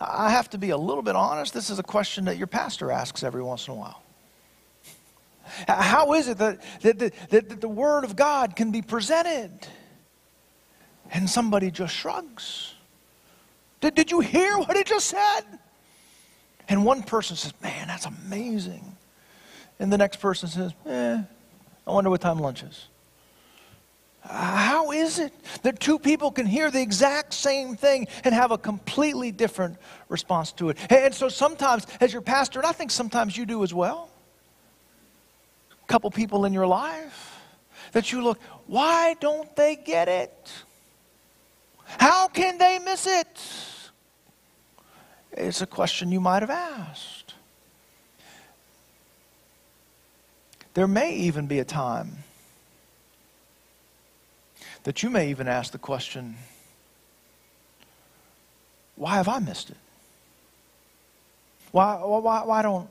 I 0.00 0.30
have 0.30 0.50
to 0.50 0.58
be 0.58 0.70
a 0.70 0.76
little 0.76 1.02
bit 1.02 1.16
honest. 1.16 1.54
This 1.54 1.70
is 1.70 1.78
a 1.78 1.84
question 1.84 2.24
that 2.26 2.36
your 2.36 2.46
pastor 2.46 2.90
asks 2.90 3.22
every 3.22 3.42
once 3.42 3.66
in 3.66 3.74
a 3.74 3.76
while. 3.76 4.02
How 5.68 6.14
is 6.14 6.28
it 6.28 6.38
that, 6.38 6.62
that, 6.80 6.98
that, 6.98 7.30
that 7.30 7.60
the 7.60 7.68
Word 7.68 8.04
of 8.04 8.16
God 8.16 8.56
can 8.56 8.70
be 8.70 8.82
presented 8.82 9.50
and 11.10 11.28
somebody 11.28 11.70
just 11.70 11.94
shrugs? 11.94 12.73
Did, 13.84 13.94
did 13.96 14.10
you 14.10 14.20
hear 14.20 14.56
what 14.56 14.78
he 14.78 14.82
just 14.82 15.08
said? 15.08 15.42
And 16.70 16.86
one 16.86 17.02
person 17.02 17.36
says, 17.36 17.52
Man, 17.62 17.86
that's 17.86 18.06
amazing. 18.06 18.96
And 19.78 19.92
the 19.92 19.98
next 19.98 20.20
person 20.20 20.48
says, 20.48 20.72
eh, 20.86 21.20
I 21.86 21.90
wonder 21.90 22.08
what 22.08 22.22
time 22.22 22.38
lunch 22.38 22.62
is. 22.62 22.86
How 24.22 24.90
is 24.92 25.18
it 25.18 25.34
that 25.64 25.80
two 25.80 25.98
people 25.98 26.30
can 26.30 26.46
hear 26.46 26.70
the 26.70 26.80
exact 26.80 27.34
same 27.34 27.76
thing 27.76 28.08
and 28.24 28.34
have 28.34 28.52
a 28.52 28.56
completely 28.56 29.30
different 29.30 29.76
response 30.08 30.52
to 30.52 30.70
it? 30.70 30.78
And 30.90 31.14
so 31.14 31.28
sometimes, 31.28 31.86
as 32.00 32.10
your 32.10 32.22
pastor, 32.22 32.60
and 32.60 32.66
I 32.66 32.72
think 32.72 32.90
sometimes 32.90 33.36
you 33.36 33.44
do 33.44 33.62
as 33.64 33.74
well, 33.74 34.08
a 35.72 35.86
couple 35.88 36.10
people 36.10 36.46
in 36.46 36.54
your 36.54 36.66
life 36.66 37.38
that 37.92 38.12
you 38.12 38.22
look, 38.22 38.40
why 38.66 39.14
don't 39.20 39.54
they 39.56 39.76
get 39.76 40.08
it? 40.08 40.52
How 41.84 42.28
can 42.28 42.56
they 42.56 42.78
miss 42.78 43.06
it? 43.06 43.73
It's 45.36 45.60
a 45.60 45.66
question 45.66 46.12
you 46.12 46.20
might 46.20 46.42
have 46.42 46.50
asked. 46.50 47.34
There 50.74 50.88
may 50.88 51.14
even 51.14 51.46
be 51.46 51.58
a 51.58 51.64
time 51.64 52.18
that 54.84 55.02
you 55.02 55.10
may 55.10 55.30
even 55.30 55.48
ask 55.48 55.72
the 55.72 55.78
question 55.78 56.36
why 58.96 59.16
have 59.16 59.28
I 59.28 59.40
missed 59.40 59.70
it? 59.70 59.76
Why, 61.72 61.96
why, 61.96 62.44
why 62.44 62.62
don't 62.62 62.88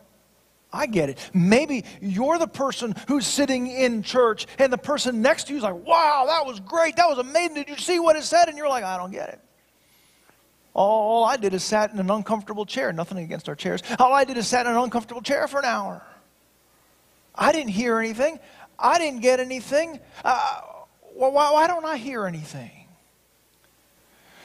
I 0.73 0.85
get 0.85 1.09
it? 1.09 1.17
Maybe 1.33 1.85
you're 2.01 2.37
the 2.37 2.47
person 2.47 2.93
who's 3.07 3.25
sitting 3.25 3.67
in 3.67 4.03
church 4.03 4.45
and 4.59 4.73
the 4.73 4.77
person 4.77 5.21
next 5.21 5.45
to 5.45 5.53
you 5.53 5.57
is 5.57 5.63
like, 5.63 5.85
wow, 5.85 6.25
that 6.27 6.45
was 6.45 6.59
great. 6.59 6.97
That 6.97 7.07
was 7.07 7.19
amazing. 7.19 7.55
Did 7.55 7.69
you 7.69 7.77
see 7.77 7.99
what 7.99 8.17
it 8.17 8.23
said? 8.23 8.49
And 8.49 8.57
you're 8.57 8.67
like, 8.67 8.83
I 8.83 8.97
don't 8.97 9.11
get 9.11 9.29
it. 9.29 9.39
All 10.73 11.23
I 11.23 11.37
did 11.37 11.53
is 11.53 11.63
sat 11.63 11.91
in 11.91 11.99
an 11.99 12.09
uncomfortable 12.09 12.65
chair. 12.65 12.91
Nothing 12.91 13.19
against 13.19 13.47
our 13.47 13.55
chairs. 13.55 13.83
All 13.99 14.13
I 14.13 14.23
did 14.23 14.37
is 14.37 14.47
sat 14.47 14.65
in 14.65 14.71
an 14.71 14.77
uncomfortable 14.77 15.21
chair 15.21 15.47
for 15.47 15.59
an 15.59 15.65
hour. 15.65 16.01
I 17.35 17.51
didn't 17.51 17.71
hear 17.71 17.99
anything. 17.99 18.39
I 18.77 18.97
didn't 18.97 19.21
get 19.21 19.39
anything. 19.39 19.99
Uh, 20.23 20.61
why, 21.13 21.29
why 21.29 21.67
don't 21.67 21.85
I 21.85 21.97
hear 21.97 22.25
anything? 22.25 22.71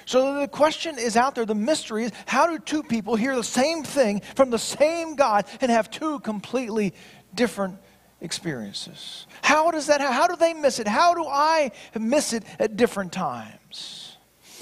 So 0.04 0.40
the 0.40 0.48
question 0.48 0.98
is 0.98 1.16
out 1.16 1.34
there. 1.34 1.44
The 1.44 1.54
mystery 1.54 2.04
is 2.04 2.12
how 2.26 2.46
do 2.46 2.58
two 2.58 2.82
people 2.82 3.14
hear 3.16 3.36
the 3.36 3.44
same 3.44 3.82
thing 3.84 4.22
from 4.36 4.50
the 4.50 4.58
same 4.58 5.16
God 5.16 5.44
and 5.60 5.70
have 5.70 5.90
two 5.90 6.20
completely 6.20 6.94
different 7.34 7.78
experiences? 8.20 9.26
How 9.42 9.70
does 9.70 9.86
that, 9.86 10.00
how 10.00 10.26
do 10.26 10.36
they 10.36 10.54
miss 10.54 10.78
it? 10.78 10.88
How 10.88 11.14
do 11.14 11.26
I 11.26 11.72
miss 11.98 12.32
it 12.32 12.44
at 12.58 12.76
different 12.76 13.12
times? 13.12 14.07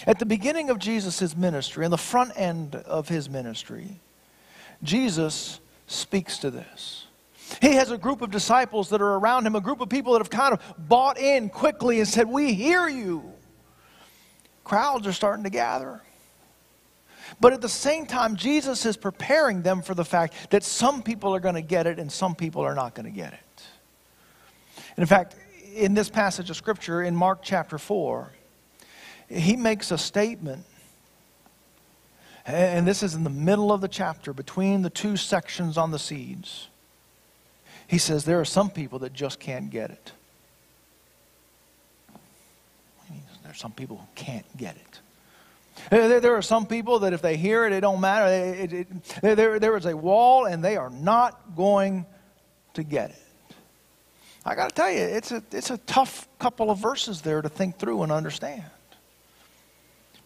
At 0.07 0.19
the 0.19 0.27
beginning 0.27 0.71
of 0.71 0.79
Jesus' 0.79 1.37
ministry, 1.37 1.85
in 1.85 1.91
the 1.91 1.99
front 1.99 2.33
end 2.37 2.75
of 2.75 3.09
his 3.09 3.31
ministry, 3.31 4.01
Jesus 4.83 5.61
speaks 5.87 6.39
to 6.39 6.51
this. 6.51 7.07
He 7.63 7.75
has 7.75 7.91
a 7.91 7.99
group 7.99 8.23
of 8.23 8.31
disciples 8.31 8.91
that 8.91 9.01
are 9.01 9.15
around 9.15 9.47
him, 9.47 9.55
a 9.55 9.61
group 9.61 9.81
of 9.81 9.89
people 9.89 10.13
that 10.13 10.19
have 10.19 10.31
kind 10.31 10.53
of 10.53 10.89
bought 10.89 11.19
in 11.19 11.49
quickly 11.49 12.01
and 12.01 12.09
said, 12.09 12.29
We 12.29 12.55
hear 12.55 12.89
you. 12.89 13.33
Crowds 14.65 15.07
are 15.07 15.13
starting 15.13 15.45
to 15.45 15.51
gather. 15.51 16.03
But 17.41 17.53
at 17.53 17.61
the 17.61 17.69
same 17.69 18.07
time, 18.07 18.37
Jesus 18.37 18.85
is 18.85 18.97
preparing 18.97 19.63
them 19.63 19.83
for 19.83 19.95
the 19.95 20.05
fact 20.05 20.35
that 20.51 20.65
some 20.65 21.03
people 21.03 21.35
are 21.35 21.41
going 21.41 21.55
to 21.55 21.63
get 21.63 21.87
it 21.87 21.99
and 21.99 22.11
some 22.11 22.35
people 22.35 22.63
are 22.63 22.75
not 22.75 22.95
going 22.95 23.07
to 23.07 23.13
get 23.13 23.33
it. 23.33 23.63
And 24.97 25.03
in 25.03 25.07
fact, 25.07 25.37
in 25.75 25.95
this 25.95 26.09
passage 26.09 26.51
of 26.51 26.57
Scripture, 26.57 27.03
in 27.03 27.15
Mark 27.15 27.41
chapter 27.43 27.79
4, 27.79 28.33
he 29.29 29.57
makes 29.57 29.91
a 29.91 29.99
statement. 29.99 30.65
And 32.47 32.87
this 32.87 33.03
is 33.03 33.15
in 33.15 33.25
the 33.25 33.31
middle 33.31 33.73
of 33.73 33.81
the 33.81 33.89
chapter, 33.89 34.33
between 34.33 34.83
the 34.83 34.91
two 34.91 35.17
sections 35.17 35.77
on 35.77 35.91
the 35.91 35.99
seeds. 35.99 36.69
He 37.89 37.99
says 37.99 38.25
there 38.25 38.41
are 38.41 38.45
some 38.45 38.71
people 38.71 39.01
that 39.01 39.13
just 39.13 39.41
can't 39.41 39.71
get 39.71 39.91
it. 39.91 40.13
There 43.43 43.53
are 43.53 43.55
some 43.55 43.73
people 43.73 43.97
who 43.97 44.07
can't 44.15 44.57
get 44.57 44.77
it. 44.77 45.01
There, 45.91 46.37
are 46.37 46.43
some 46.43 46.67
people 46.67 47.01
that 47.01 47.13
if 47.13 47.23
they 47.23 47.37
hear 47.37 47.65
it, 47.67 47.73
it 47.73 47.81
don't 47.81 48.01
matter. 48.01 48.67
There, 49.21 49.59
there 49.61 49.77
is 49.77 49.87
a 49.87 49.97
wall, 49.97 50.47
and 50.47 50.65
they 50.65 50.77
are 50.77 50.91
not 50.91 51.55
going 51.55 52.07
to 52.75 52.83
get 52.83 53.11
it. 53.11 53.23
I 54.45 54.55
got 54.55 54.71
to 54.71 54.75
tell 54.75 54.91
you, 54.91 55.01
it's 55.01 55.33
a, 55.33 55.43
it's 55.53 55.71
a 55.71 55.79
tough 55.79 56.29
couple 56.39 56.71
of 56.71 56.79
verses 56.79 57.21
there 57.21 57.43
to 57.43 57.49
think 57.49 57.79
through 57.79 58.03
and 58.03 58.11
understand. 58.11 58.65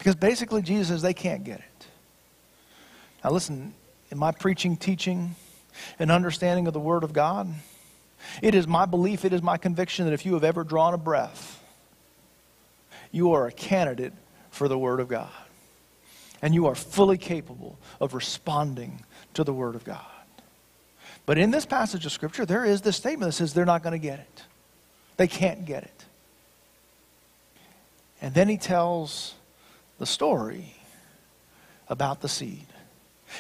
Because 0.01 0.15
basically, 0.15 0.63
Jesus 0.63 0.89
says 0.89 1.03
they 1.03 1.13
can't 1.13 1.45
get 1.45 1.59
it. 1.59 1.87
Now, 3.23 3.33
listen, 3.33 3.75
in 4.11 4.17
my 4.17 4.33
preaching, 4.33 4.79
teaching, 4.79 5.37
and 5.99 6.11
understanding 6.11 6.67
of 6.67 6.73
the 6.73 6.81
Word 6.81 7.05
of 7.05 7.13
God. 7.13 7.53
It 8.41 8.55
is 8.55 8.67
my 8.67 8.87
belief, 8.87 9.27
it 9.27 9.35
is 9.35 9.43
my 9.43 9.59
conviction 9.59 10.07
that 10.07 10.15
if 10.15 10.25
you 10.25 10.33
have 10.33 10.43
ever 10.43 10.65
drawn 10.65 10.95
a 10.95 10.99
breath, 10.99 11.63
you 13.13 13.35
are 13.35 13.47
a 13.47 13.53
candidate 13.53 14.15
for 14.51 14.69
the 14.69 14.79
Word 14.79 15.01
of 15.01 15.09
God. 15.09 15.29
And 16.41 16.55
you 16.55 16.67
are 16.67 16.75
fully 16.75 17.19
capable 17.19 17.79
of 18.01 18.15
responding 18.15 19.05
to 19.35 19.45
the 19.45 19.53
Word 19.53 19.75
of 19.75 19.85
God. 19.85 20.01
But 21.27 21.37
in 21.37 21.51
this 21.51 21.67
passage 21.67 22.07
of 22.07 22.13
Scripture, 22.13 22.47
there 22.47 22.65
is 22.65 22.81
this 22.81 22.97
statement 22.97 23.29
that 23.29 23.37
says 23.37 23.53
they're 23.53 23.67
not 23.67 23.83
going 23.83 23.93
to 23.93 23.99
get 23.99 24.19
it. 24.19 24.45
They 25.19 25.29
can't 25.29 25.67
get 25.67 25.83
it. 25.83 26.05
And 28.23 28.33
then 28.33 28.49
he 28.49 28.57
tells 28.57 29.35
the 30.01 30.07
story 30.07 30.75
about 31.87 32.23
the 32.23 32.29
seed. 32.29 32.67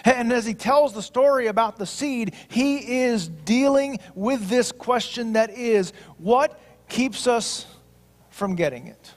And 0.04 0.30
as 0.30 0.44
he 0.44 0.52
tells 0.52 0.92
the 0.92 1.02
story 1.02 1.46
about 1.46 1.78
the 1.78 1.86
seed, 1.86 2.34
he 2.48 3.00
is 3.00 3.28
dealing 3.28 3.98
with 4.14 4.48
this 4.48 4.70
question 4.70 5.32
that 5.32 5.50
is 5.50 5.94
what 6.18 6.60
keeps 6.88 7.26
us 7.26 7.66
from 8.28 8.56
getting 8.56 8.86
it? 8.88 9.14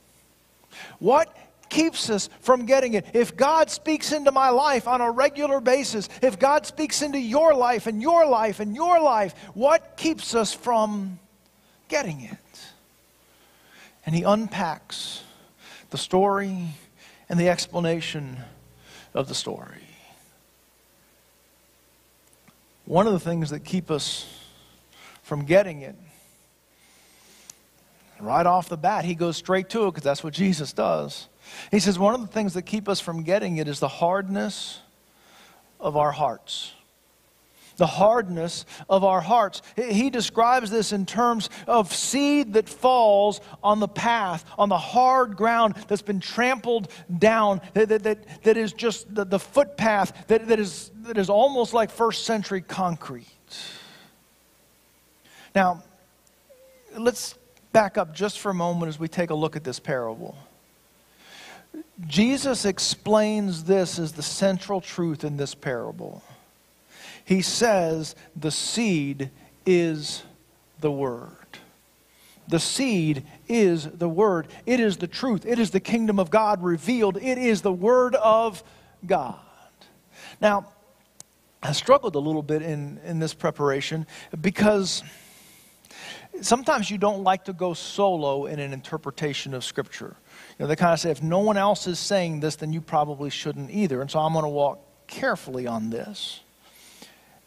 What 0.99 1.35
keeps 1.67 2.09
us 2.09 2.29
from 2.39 2.65
getting 2.65 2.93
it? 2.93 3.07
If 3.13 3.35
God 3.35 3.69
speaks 3.69 4.13
into 4.13 4.31
my 4.31 4.49
life 4.49 4.87
on 4.87 5.01
a 5.01 5.11
regular 5.11 5.59
basis, 5.59 6.07
if 6.21 6.39
God 6.39 6.65
speaks 6.65 7.01
into 7.01 7.19
your 7.19 7.53
life 7.53 7.87
and 7.87 8.01
your 8.01 8.25
life 8.25 8.61
and 8.61 8.73
your 8.73 9.01
life, 9.01 9.35
what 9.53 9.97
keeps 9.97 10.33
us 10.33 10.53
from 10.53 11.19
getting 11.89 12.21
it? 12.21 12.37
And 14.05 14.15
he 14.15 14.23
unpacks 14.23 15.23
the 15.89 15.97
story 15.97 16.69
and 17.29 17.39
the 17.39 17.49
explanation 17.49 18.37
of 19.13 19.27
the 19.27 19.35
story. 19.35 19.81
One 22.85 23.07
of 23.07 23.13
the 23.13 23.19
things 23.19 23.51
that 23.51 23.63
keep 23.63 23.89
us 23.89 24.25
from 25.21 25.45
getting 25.45 25.81
it, 25.81 25.95
right 28.19 28.45
off 28.45 28.69
the 28.69 28.77
bat, 28.77 29.05
he 29.05 29.15
goes 29.15 29.37
straight 29.37 29.69
to 29.69 29.85
it 29.85 29.91
because 29.91 30.03
that's 30.03 30.23
what 30.23 30.33
Jesus 30.33 30.73
does. 30.73 31.27
He 31.71 31.79
says, 31.79 31.97
One 31.97 32.13
of 32.13 32.21
the 32.21 32.27
things 32.27 32.53
that 32.53 32.63
keep 32.63 32.89
us 32.89 32.99
from 32.99 33.23
getting 33.23 33.57
it 33.57 33.67
is 33.67 33.79
the 33.79 33.87
hardness 33.87 34.79
of 35.79 35.95
our 35.97 36.11
hearts 36.11 36.73
the 37.77 37.85
hardness 37.85 38.65
of 38.89 39.03
our 39.03 39.21
hearts. 39.21 39.61
He 39.75 40.09
describes 40.09 40.69
this 40.69 40.91
in 40.91 41.05
terms 41.05 41.49
of 41.67 41.93
seed 41.93 42.53
that 42.53 42.69
falls 42.69 43.41
on 43.63 43.79
the 43.79 43.87
path, 43.87 44.45
on 44.57 44.69
the 44.69 44.77
hard 44.77 45.35
ground 45.35 45.75
that's 45.87 46.01
been 46.01 46.19
trampled 46.19 46.89
down, 47.17 47.61
that, 47.73 47.89
that, 47.89 48.03
that, 48.03 48.43
that 48.43 48.57
is 48.57 48.73
just 48.73 49.13
the, 49.13 49.25
the 49.25 49.39
footpath 49.39 50.27
that, 50.27 50.47
that, 50.47 50.59
is, 50.59 50.91
that 51.03 51.17
is 51.17 51.29
almost 51.29 51.73
like 51.73 51.89
first 51.89 52.25
century 52.25 52.61
concrete. 52.61 53.27
Now, 55.55 55.83
let's 56.97 57.35
back 57.71 57.97
up 57.97 58.13
just 58.13 58.39
for 58.39 58.49
a 58.49 58.53
moment 58.53 58.89
as 58.89 58.99
we 58.99 59.07
take 59.07 59.29
a 59.29 59.35
look 59.35 59.55
at 59.55 59.63
this 59.63 59.79
parable. 59.79 60.35
Jesus 62.07 62.65
explains 62.65 63.63
this 63.63 63.97
as 63.97 64.11
the 64.11 64.23
central 64.23 64.79
truth 64.81 65.23
in 65.23 65.37
this 65.37 65.55
parable 65.55 66.23
he 67.25 67.41
says 67.41 68.15
the 68.35 68.51
seed 68.51 69.31
is 69.65 70.23
the 70.81 70.91
Word. 70.91 71.29
The 72.47 72.59
seed 72.59 73.23
is 73.47 73.85
the 73.85 74.09
Word. 74.09 74.47
It 74.65 74.79
is 74.79 74.97
the 74.97 75.07
truth. 75.07 75.45
It 75.45 75.59
is 75.59 75.71
the 75.71 75.79
kingdom 75.79 76.19
of 76.19 76.29
God 76.29 76.61
revealed. 76.61 77.17
It 77.17 77.37
is 77.37 77.61
the 77.61 77.71
Word 77.71 78.15
of 78.15 78.63
God. 79.05 79.39
Now, 80.41 80.67
I 81.61 81.71
struggled 81.71 82.15
a 82.15 82.19
little 82.19 82.43
bit 82.43 82.61
in, 82.61 82.99
in 83.05 83.19
this 83.19 83.33
preparation 83.33 84.05
because 84.41 85.01
sometimes 86.41 86.91
you 86.91 86.97
don't 86.97 87.23
like 87.23 87.45
to 87.45 87.53
go 87.53 87.73
solo 87.73 88.47
in 88.47 88.59
an 88.59 88.73
interpretation 88.73 89.53
of 89.53 89.63
Scripture. 89.63 90.17
You 90.59 90.63
know, 90.63 90.67
they 90.67 90.75
kind 90.75 90.91
of 90.91 90.99
say, 90.99 91.11
if 91.11 91.23
no 91.23 91.39
one 91.39 91.55
else 91.55 91.87
is 91.87 91.99
saying 91.99 92.41
this, 92.41 92.57
then 92.57 92.73
you 92.73 92.81
probably 92.81 93.29
shouldn't 93.29 93.71
either. 93.71 94.01
And 94.01 94.11
so 94.11 94.19
I'm 94.19 94.33
going 94.33 94.43
to 94.43 94.49
walk 94.49 95.07
carefully 95.07 95.65
on 95.65 95.89
this. 95.89 96.41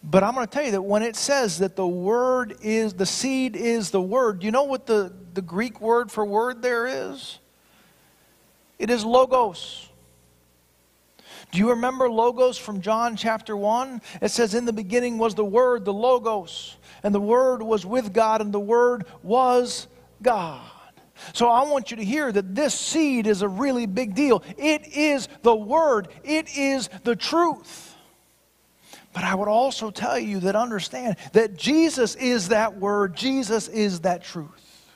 But 0.09 0.23
I'm 0.23 0.35
going 0.35 0.47
to 0.47 0.53
tell 0.53 0.65
you 0.65 0.71
that 0.71 0.83
when 0.83 1.03
it 1.03 1.17
says 1.17 1.59
that 1.59 1.75
the 1.75 1.87
word 1.87 2.57
is, 2.63 2.95
the 2.95 3.05
seed 3.05 3.57
is 3.57 3.91
the 3.91 4.01
word, 4.01 4.45
you 4.45 4.53
know 4.53 4.63
what 4.63 4.87
the, 4.87 5.13
the 5.35 5.43
Greek 5.43 5.81
word 5.81 6.13
for 6.13 6.25
word 6.25 6.63
there 6.63 6.87
is? 6.87 7.41
It 8.79 8.89
is 8.89 9.05
logos. 9.05 9.89
Do 11.51 11.59
you 11.59 11.71
remember 11.71 12.09
logos 12.09 12.57
from 12.57 12.81
John 12.81 13.17
chapter 13.17 13.57
1? 13.57 14.01
It 14.21 14.31
says, 14.31 14.55
In 14.55 14.65
the 14.65 14.73
beginning 14.73 15.19
was 15.19 15.35
the 15.35 15.45
Word, 15.45 15.85
the 15.85 15.93
Logos. 15.93 16.77
and 17.03 17.15
the 17.15 17.21
Word 17.21 17.63
was 17.63 17.87
with 17.87 18.13
God, 18.13 18.41
and 18.41 18.53
the 18.53 18.61
Word 18.61 19.07
was 19.23 19.87
God. 20.23 20.61
So 21.33 21.49
I 21.49 21.63
want 21.65 21.91
you 21.91 21.97
to 21.97 22.05
hear 22.05 22.31
that 22.31 22.55
this 22.55 22.75
seed 22.75 23.27
is 23.27 23.43
a 23.43 23.49
really 23.49 23.87
big 23.87 24.15
deal. 24.15 24.43
It 24.59 24.87
is 24.89 25.29
the 25.43 25.55
Word, 25.55 26.09
it 26.25 26.55
is 26.57 26.91
the 27.05 27.17
truth. 27.17 27.86
But 29.17 29.25
I 29.25 29.35
would 29.35 29.49
also 29.49 29.91
tell 29.91 30.19
you 30.19 30.41
that 30.41 30.55
understand 30.55 31.17
that 31.33 31.57
Jesus 31.57 32.17
is 32.17 32.49
that 32.49 32.77
Word, 32.77 33.17
Jesus 33.17 33.67
is 33.67 34.01
that 34.01 34.23
truth. 34.23 34.93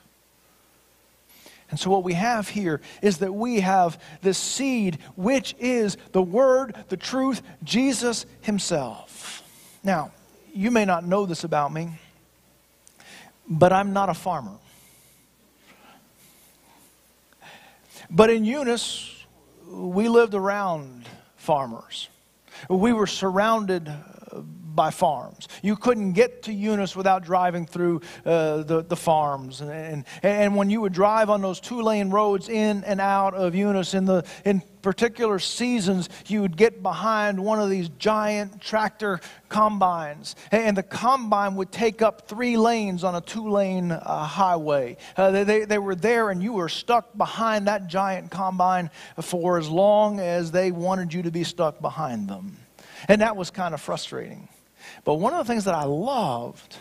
And 1.71 1.81
so, 1.81 1.89
what 1.89 2.05
we 2.05 2.13
have 2.13 2.47
here 2.47 2.83
is 3.01 3.17
that 3.19 3.33
we 3.33 3.61
have 3.61 3.99
the 4.21 4.35
seed, 4.35 4.99
which 5.17 5.57
is 5.59 5.97
the 6.13 6.21
Word, 6.21 6.77
the 6.91 6.99
truth, 6.99 7.41
Jesus 7.65 8.27
Himself. 8.43 9.43
Now, 9.83 10.13
you 10.53 10.71
may 10.71 10.85
not 10.85 11.07
know 11.07 11.25
this 11.25 11.45
about 11.45 11.73
me, 11.73 11.89
but 13.49 13.73
I'm 13.73 13.95
not 13.95 14.11
a 14.11 14.15
farmer. 14.15 14.59
But 18.11 18.29
in 18.29 18.45
Eunice, 18.45 19.25
we 19.67 20.09
lived 20.11 20.35
around 20.35 21.09
farmers. 21.39 22.11
We 22.69 22.93
were 22.93 23.07
surrounded 23.07 23.93
by 24.81 24.91
farms. 24.91 25.47
You 25.61 25.77
couldn't 25.77 26.15
get 26.15 26.45
to 26.45 26.55
Eunice 26.55 26.97
without 26.97 27.23
driving 27.23 27.67
through 27.67 28.01
uh, 28.25 28.63
the, 28.63 28.83
the 28.83 28.97
farms. 28.97 29.61
And, 29.61 29.71
and, 29.71 30.05
and 30.23 30.57
when 30.57 30.71
you 30.71 30.81
would 30.81 30.95
drive 30.95 31.29
on 31.29 31.43
those 31.43 31.61
two 31.61 31.83
lane 31.83 32.09
roads 32.09 32.49
in 32.49 32.83
and 32.85 32.99
out 32.99 33.35
of 33.35 33.55
Eunice 33.55 33.93
in, 33.93 34.07
the, 34.07 34.25
in 34.43 34.63
particular 34.81 35.39
seasons, 35.39 36.09
you 36.29 36.41
would 36.41 36.57
get 36.57 36.83
behind 36.83 37.39
one 37.39 37.61
of 37.61 37.69
these 37.69 37.91
giant 37.99 38.63
tractor 38.63 39.21
combines. 39.51 40.35
And 40.51 40.75
the 40.75 40.83
combine 40.83 41.57
would 41.57 41.73
take 41.73 42.01
up 42.01 42.27
three 42.27 42.57
lanes 42.57 43.05
on 43.05 43.15
a 43.15 43.21
two 43.21 43.51
lane 43.51 43.93
uh, 43.93 44.25
highway. 44.25 44.97
Uh, 45.15 45.31
they, 45.31 45.45
they, 45.45 45.65
they 45.67 45.79
were 45.79 45.95
there, 45.95 46.31
and 46.31 46.43
you 46.43 46.55
were 46.55 46.71
stuck 46.71 47.15
behind 47.19 47.67
that 47.67 47.87
giant 47.87 48.31
combine 48.31 48.89
for 49.21 49.59
as 49.59 49.69
long 49.69 50.21
as 50.21 50.53
they 50.53 50.71
wanted 50.73 51.13
you 51.13 51.21
to 51.25 51.31
be 51.31 51.45
stuck 51.45 51.83
behind 51.83 52.31
them. 52.31 52.57
And 53.09 53.21
that 53.21 53.37
was 53.37 53.51
kind 53.51 53.75
of 53.75 53.83
frustrating. 53.83 54.49
But 55.05 55.15
one 55.15 55.33
of 55.33 55.47
the 55.47 55.51
things 55.51 55.65
that 55.65 55.75
I 55.75 55.85
loved 55.85 56.77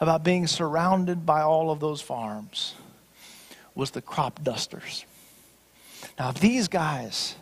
about 0.00 0.24
being 0.24 0.46
surrounded 0.46 1.26
by 1.26 1.42
all 1.42 1.70
of 1.70 1.80
those 1.80 2.00
farms 2.00 2.74
was 3.74 3.90
the 3.90 4.02
crop 4.02 4.42
dusters. 4.42 5.04
Now, 6.18 6.32
these 6.32 6.68
guys 6.68 7.34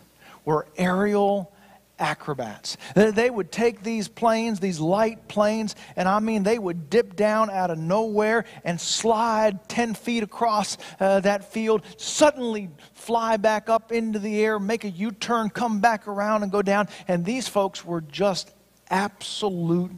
were 0.44 0.66
aerial 0.76 1.52
acrobats. 1.98 2.76
They 2.94 3.28
would 3.28 3.50
take 3.50 3.82
these 3.82 4.08
planes, 4.08 4.60
these 4.60 4.78
light 4.78 5.28
planes, 5.28 5.74
and 5.96 6.08
I 6.08 6.20
mean, 6.20 6.42
they 6.42 6.58
would 6.58 6.90
dip 6.90 7.16
down 7.16 7.50
out 7.50 7.70
of 7.70 7.78
nowhere 7.78 8.44
and 8.64 8.80
slide 8.80 9.68
10 9.68 9.94
feet 9.94 10.22
across 10.22 10.78
uh, 11.00 11.20
that 11.20 11.52
field, 11.52 11.82
suddenly 11.96 12.70
fly 12.92 13.36
back 13.36 13.68
up 13.68 13.90
into 13.92 14.18
the 14.18 14.40
air, 14.42 14.58
make 14.58 14.84
a 14.84 14.90
U 14.90 15.10
turn, 15.10 15.50
come 15.50 15.80
back 15.80 16.06
around, 16.06 16.42
and 16.42 16.52
go 16.52 16.62
down. 16.62 16.88
And 17.08 17.24
these 17.24 17.48
folks 17.48 17.84
were 17.84 18.00
just 18.00 18.52
absolute 18.90 19.92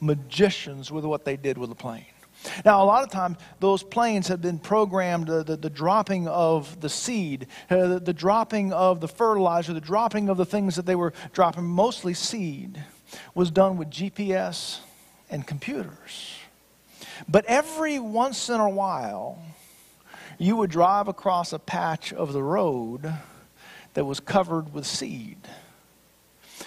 magicians 0.00 0.90
with 0.90 1.04
what 1.04 1.24
they 1.24 1.36
did 1.36 1.56
with 1.58 1.70
the 1.70 1.76
plane. 1.76 2.06
Now, 2.64 2.82
a 2.82 2.86
lot 2.86 3.04
of 3.04 3.10
times, 3.10 3.38
those 3.60 3.82
planes 3.84 4.26
had 4.26 4.42
been 4.42 4.58
programmed, 4.58 5.30
uh, 5.30 5.44
the, 5.44 5.56
the, 5.56 5.70
dropping 5.70 6.26
of 6.26 6.80
the 6.80 6.88
seed, 6.88 7.46
uh, 7.70 7.86
the, 7.86 8.00
the 8.00 8.12
dropping 8.12 8.72
of 8.72 9.00
the 9.00 9.06
fertilizer, 9.06 9.72
the 9.72 9.80
dropping 9.80 10.28
of 10.28 10.36
the 10.36 10.44
things 10.44 10.74
that 10.76 10.84
they 10.84 10.96
were 10.96 11.12
dropping, 11.32 11.64
mostly 11.64 12.14
seed, 12.14 12.84
was 13.34 13.50
done 13.50 13.76
with 13.76 13.90
GPS 13.90 14.80
and 15.30 15.46
computers. 15.46 16.36
But 17.28 17.44
every 17.46 17.98
once 17.98 18.48
in 18.48 18.60
a 18.60 18.70
while, 18.70 19.40
you 20.38 20.56
would 20.56 20.70
drive 20.70 21.06
across 21.06 21.52
a 21.52 21.58
patch 21.58 22.12
of 22.12 22.32
the 22.32 22.42
road 22.42 23.14
that 23.94 24.04
was 24.04 24.18
covered 24.18 24.72
with 24.72 24.86
seed 24.86 25.38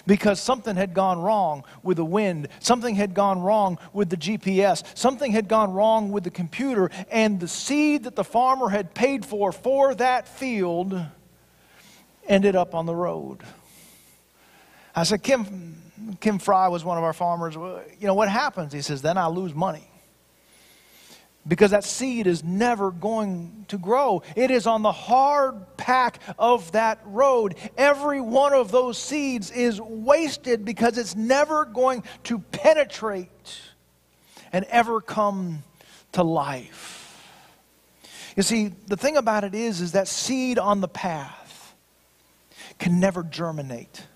because 0.06 0.40
something 0.40 0.76
had 0.76 0.94
gone 0.94 1.20
wrong 1.20 1.64
with 1.82 1.96
the 1.96 2.04
wind, 2.04 2.48
something 2.60 2.94
had 2.94 3.14
gone 3.14 3.40
wrong 3.40 3.78
with 3.92 4.10
the 4.10 4.16
GPS, 4.16 4.84
something 4.96 5.32
had 5.32 5.48
gone 5.48 5.72
wrong 5.72 6.10
with 6.12 6.24
the 6.24 6.30
computer, 6.30 6.90
and 7.10 7.40
the 7.40 7.48
seed 7.48 8.04
that 8.04 8.16
the 8.16 8.24
farmer 8.24 8.68
had 8.68 8.94
paid 8.94 9.24
for 9.24 9.52
for 9.52 9.94
that 9.94 10.28
field 10.28 11.00
ended 12.26 12.56
up 12.56 12.74
on 12.74 12.86
the 12.86 12.94
road. 12.94 13.40
I 14.94 15.02
said, 15.02 15.22
Kim, 15.22 15.82
Kim 16.20 16.38
Fry 16.38 16.68
was 16.68 16.84
one 16.84 16.98
of 16.98 17.04
our 17.04 17.12
farmers. 17.12 17.54
You 17.54 18.06
know, 18.06 18.14
what 18.14 18.28
happens? 18.28 18.72
He 18.72 18.80
says, 18.80 19.02
then 19.02 19.18
I 19.18 19.26
lose 19.26 19.54
money 19.54 19.88
because 21.48 21.70
that 21.70 21.84
seed 21.84 22.26
is 22.26 22.42
never 22.42 22.90
going 22.90 23.66
to 23.68 23.78
grow. 23.78 24.22
It 24.34 24.50
is 24.50 24.66
on 24.66 24.82
the 24.82 24.92
hard 24.92 25.76
pack 25.76 26.20
of 26.38 26.72
that 26.72 27.00
road. 27.04 27.54
Every 27.76 28.20
one 28.20 28.52
of 28.52 28.70
those 28.70 28.98
seeds 28.98 29.50
is 29.50 29.80
wasted 29.80 30.64
because 30.64 30.98
it's 30.98 31.14
never 31.14 31.64
going 31.64 32.02
to 32.24 32.38
penetrate 32.38 33.60
and 34.52 34.64
ever 34.70 35.00
come 35.00 35.62
to 36.12 36.22
life. 36.22 37.02
You 38.36 38.42
see, 38.42 38.72
the 38.86 38.96
thing 38.96 39.16
about 39.16 39.44
it 39.44 39.54
is 39.54 39.80
is 39.80 39.92
that 39.92 40.08
seed 40.08 40.58
on 40.58 40.80
the 40.80 40.88
path 40.88 41.74
can 42.78 43.00
never 43.00 43.22
germinate. 43.22 44.06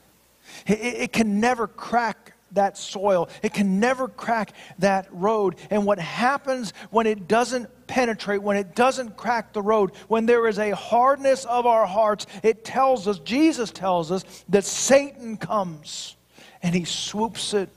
It, 0.66 0.80
it 0.80 1.12
can 1.12 1.40
never 1.40 1.66
crack 1.66 2.34
that 2.52 2.76
soil. 2.76 3.28
It 3.42 3.52
can 3.52 3.80
never 3.80 4.08
crack 4.08 4.52
that 4.78 5.08
road. 5.10 5.56
And 5.70 5.86
what 5.86 5.98
happens 5.98 6.72
when 6.90 7.06
it 7.06 7.28
doesn't 7.28 7.68
penetrate, 7.86 8.42
when 8.42 8.56
it 8.56 8.74
doesn't 8.74 9.16
crack 9.16 9.52
the 9.52 9.62
road, 9.62 9.92
when 10.08 10.26
there 10.26 10.46
is 10.48 10.58
a 10.58 10.70
hardness 10.70 11.44
of 11.44 11.66
our 11.66 11.86
hearts, 11.86 12.26
it 12.42 12.64
tells 12.64 13.08
us, 13.08 13.18
Jesus 13.18 13.70
tells 13.70 14.10
us, 14.10 14.24
that 14.48 14.64
Satan 14.64 15.36
comes 15.36 16.16
and 16.62 16.74
he 16.74 16.84
swoops 16.84 17.54
it 17.54 17.68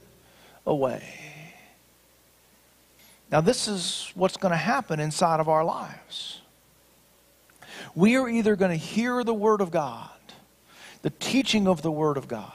away. 0.66 1.04
Now, 3.30 3.40
this 3.40 3.66
is 3.66 4.12
what's 4.14 4.36
going 4.36 4.52
to 4.52 4.56
happen 4.56 5.00
inside 5.00 5.40
of 5.40 5.48
our 5.48 5.64
lives. 5.64 6.40
We 7.94 8.16
are 8.16 8.28
either 8.28 8.54
going 8.56 8.70
to 8.70 8.76
hear 8.76 9.24
the 9.24 9.34
Word 9.34 9.60
of 9.60 9.70
God, 9.70 10.10
the 11.02 11.10
teaching 11.10 11.66
of 11.66 11.82
the 11.82 11.90
Word 11.90 12.16
of 12.16 12.28
God, 12.28 12.52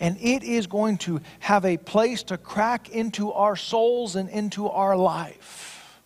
and 0.00 0.16
it 0.20 0.42
is 0.42 0.66
going 0.66 0.98
to 0.98 1.20
have 1.40 1.64
a 1.64 1.76
place 1.76 2.22
to 2.24 2.38
crack 2.38 2.90
into 2.90 3.32
our 3.32 3.56
souls 3.56 4.16
and 4.16 4.28
into 4.28 4.68
our 4.68 4.96
life. 4.96 6.00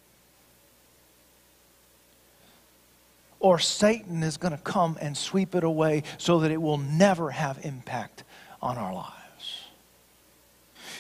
Or 3.38 3.59
Satan 3.59 4.22
is 4.22 4.37
going 4.37 4.52
to 4.52 4.62
come 4.62 4.96
and 5.00 5.16
sweep 5.16 5.55
it 5.55 5.64
away 5.64 6.05
so 6.16 6.40
that 6.40 6.50
it 6.50 6.62
will 6.62 6.78
never 6.78 7.31
have 7.31 7.59
impact 7.64 8.22
on 8.62 8.78
our 8.78 8.94
lives. 8.94 9.12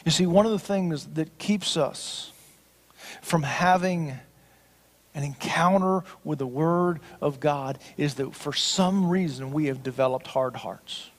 You 0.04 0.10
see, 0.10 0.26
one 0.26 0.44
of 0.44 0.52
the 0.52 0.58
things 0.58 1.06
that 1.14 1.38
keeps 1.38 1.76
us 1.76 2.32
from 3.22 3.44
having 3.44 4.18
an 5.14 5.22
encounter 5.22 6.02
with 6.24 6.40
the 6.40 6.46
Word 6.46 6.98
of 7.20 7.38
God 7.38 7.78
is 7.96 8.14
that 8.14 8.34
for 8.34 8.52
some 8.52 9.08
reason 9.08 9.52
we 9.52 9.66
have 9.66 9.82
developed 9.82 10.26
hard 10.26 10.56
hearts. 10.56 11.11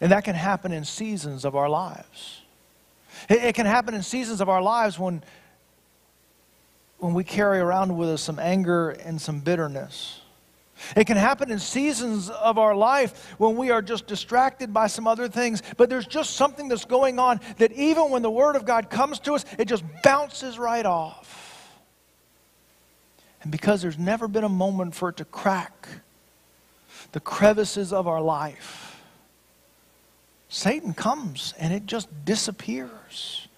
And 0.00 0.12
that 0.12 0.24
can 0.24 0.34
happen 0.34 0.72
in 0.72 0.84
seasons 0.84 1.44
of 1.44 1.56
our 1.56 1.68
lives. 1.68 2.42
It, 3.28 3.42
it 3.44 3.54
can 3.54 3.66
happen 3.66 3.94
in 3.94 4.02
seasons 4.02 4.40
of 4.40 4.48
our 4.48 4.62
lives 4.62 4.98
when, 4.98 5.22
when 6.98 7.14
we 7.14 7.24
carry 7.24 7.58
around 7.58 7.96
with 7.96 8.08
us 8.08 8.22
some 8.22 8.38
anger 8.38 8.90
and 8.90 9.20
some 9.20 9.40
bitterness. 9.40 10.20
It 10.96 11.06
can 11.06 11.16
happen 11.16 11.50
in 11.50 11.58
seasons 11.58 12.30
of 12.30 12.56
our 12.56 12.74
life 12.74 13.34
when 13.38 13.56
we 13.56 13.70
are 13.70 13.82
just 13.82 14.06
distracted 14.06 14.72
by 14.72 14.86
some 14.86 15.06
other 15.06 15.28
things, 15.28 15.62
but 15.76 15.90
there's 15.90 16.06
just 16.06 16.36
something 16.36 16.68
that's 16.68 16.84
going 16.84 17.18
on 17.18 17.40
that 17.58 17.72
even 17.72 18.10
when 18.10 18.22
the 18.22 18.30
Word 18.30 18.54
of 18.54 18.64
God 18.64 18.88
comes 18.88 19.18
to 19.20 19.34
us, 19.34 19.44
it 19.58 19.66
just 19.66 19.84
bounces 20.02 20.58
right 20.58 20.86
off. 20.86 21.72
And 23.42 23.50
because 23.50 23.82
there's 23.82 23.98
never 23.98 24.28
been 24.28 24.44
a 24.44 24.48
moment 24.48 24.94
for 24.94 25.08
it 25.08 25.16
to 25.16 25.24
crack 25.24 25.88
the 27.12 27.20
crevices 27.20 27.92
of 27.92 28.06
our 28.06 28.20
life, 28.20 28.87
Satan 30.48 30.94
comes 30.94 31.54
and 31.58 31.72
it 31.72 31.86
just 31.86 32.08
disappears. 32.24 33.48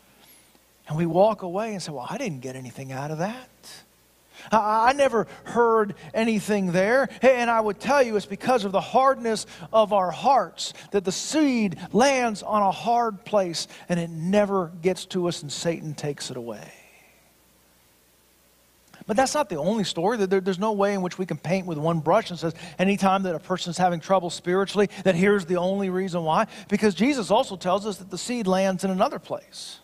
And 0.88 0.96
we 0.96 1.06
walk 1.06 1.42
away 1.42 1.72
and 1.72 1.82
say, 1.82 1.92
Well, 1.92 2.06
I 2.08 2.18
didn't 2.18 2.40
get 2.40 2.56
anything 2.56 2.92
out 2.92 3.10
of 3.10 3.18
that. 3.18 3.48
I, 4.50 4.92
never 4.94 5.26
heard 5.44 5.94
anything 6.14 6.72
there. 6.72 7.08
And 7.22 7.50
I 7.50 7.60
would 7.60 7.78
tell 7.78 8.02
you 8.02 8.16
it's 8.16 8.26
because 8.26 8.64
of 8.64 8.72
the 8.72 8.80
hardness 8.80 9.46
of 9.72 9.92
our 9.92 10.10
hearts 10.10 10.72
that 10.92 11.04
the 11.04 11.12
seed 11.12 11.78
lands 11.92 12.42
on 12.42 12.62
a 12.62 12.70
hard 12.70 13.24
place 13.24 13.68
and 13.88 14.00
it 14.00 14.10
never 14.10 14.72
gets 14.82 15.04
to 15.06 15.28
us 15.28 15.42
and 15.42 15.52
Satan 15.52 15.94
takes 15.94 16.30
it 16.30 16.36
away. 16.36 16.72
But 19.10 19.16
that's 19.16 19.34
not 19.34 19.48
the 19.48 19.56
only 19.56 19.82
story. 19.82 20.24
there's 20.24 20.60
no 20.60 20.70
way 20.70 20.94
in 20.94 21.02
which 21.02 21.18
we 21.18 21.26
can 21.26 21.36
paint 21.36 21.66
with 21.66 21.78
one 21.78 21.98
brush 21.98 22.30
and 22.30 22.38
says 22.38 22.54
anytime 22.78 23.24
that 23.24 23.34
a 23.34 23.40
person's 23.40 23.76
having 23.76 23.98
trouble 23.98 24.30
spiritually, 24.30 24.88
that 25.02 25.16
here's 25.16 25.46
the 25.46 25.56
only 25.56 25.90
reason 25.90 26.22
why. 26.22 26.46
Because 26.68 26.94
Jesus 26.94 27.28
also 27.28 27.56
tells 27.56 27.86
us 27.88 27.96
that 27.96 28.08
the 28.08 28.16
seed 28.16 28.46
lands 28.46 28.84
in 28.84 28.90
another 28.92 29.18
place. 29.18 29.80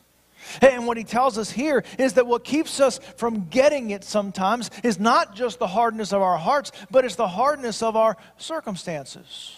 And 0.63 0.87
what 0.87 0.97
he 0.97 1.03
tells 1.03 1.39
us 1.39 1.51
here 1.51 1.83
is 1.99 2.13
that 2.13 2.29
what 2.29 2.45
keeps 2.45 2.79
us 2.79 3.01
from 3.17 3.49
getting 3.49 3.91
it 3.91 4.05
sometimes 4.05 4.71
is 4.85 5.01
not 5.01 5.35
just 5.35 5.59
the 5.59 5.67
hardness 5.67 6.13
of 6.13 6.23
our 6.23 6.39
hearts, 6.39 6.71
but 6.93 7.05
it's 7.05 7.17
the 7.17 7.27
hardness 7.27 7.83
of 7.83 7.97
our 7.97 8.17
circumstances. 8.37 9.57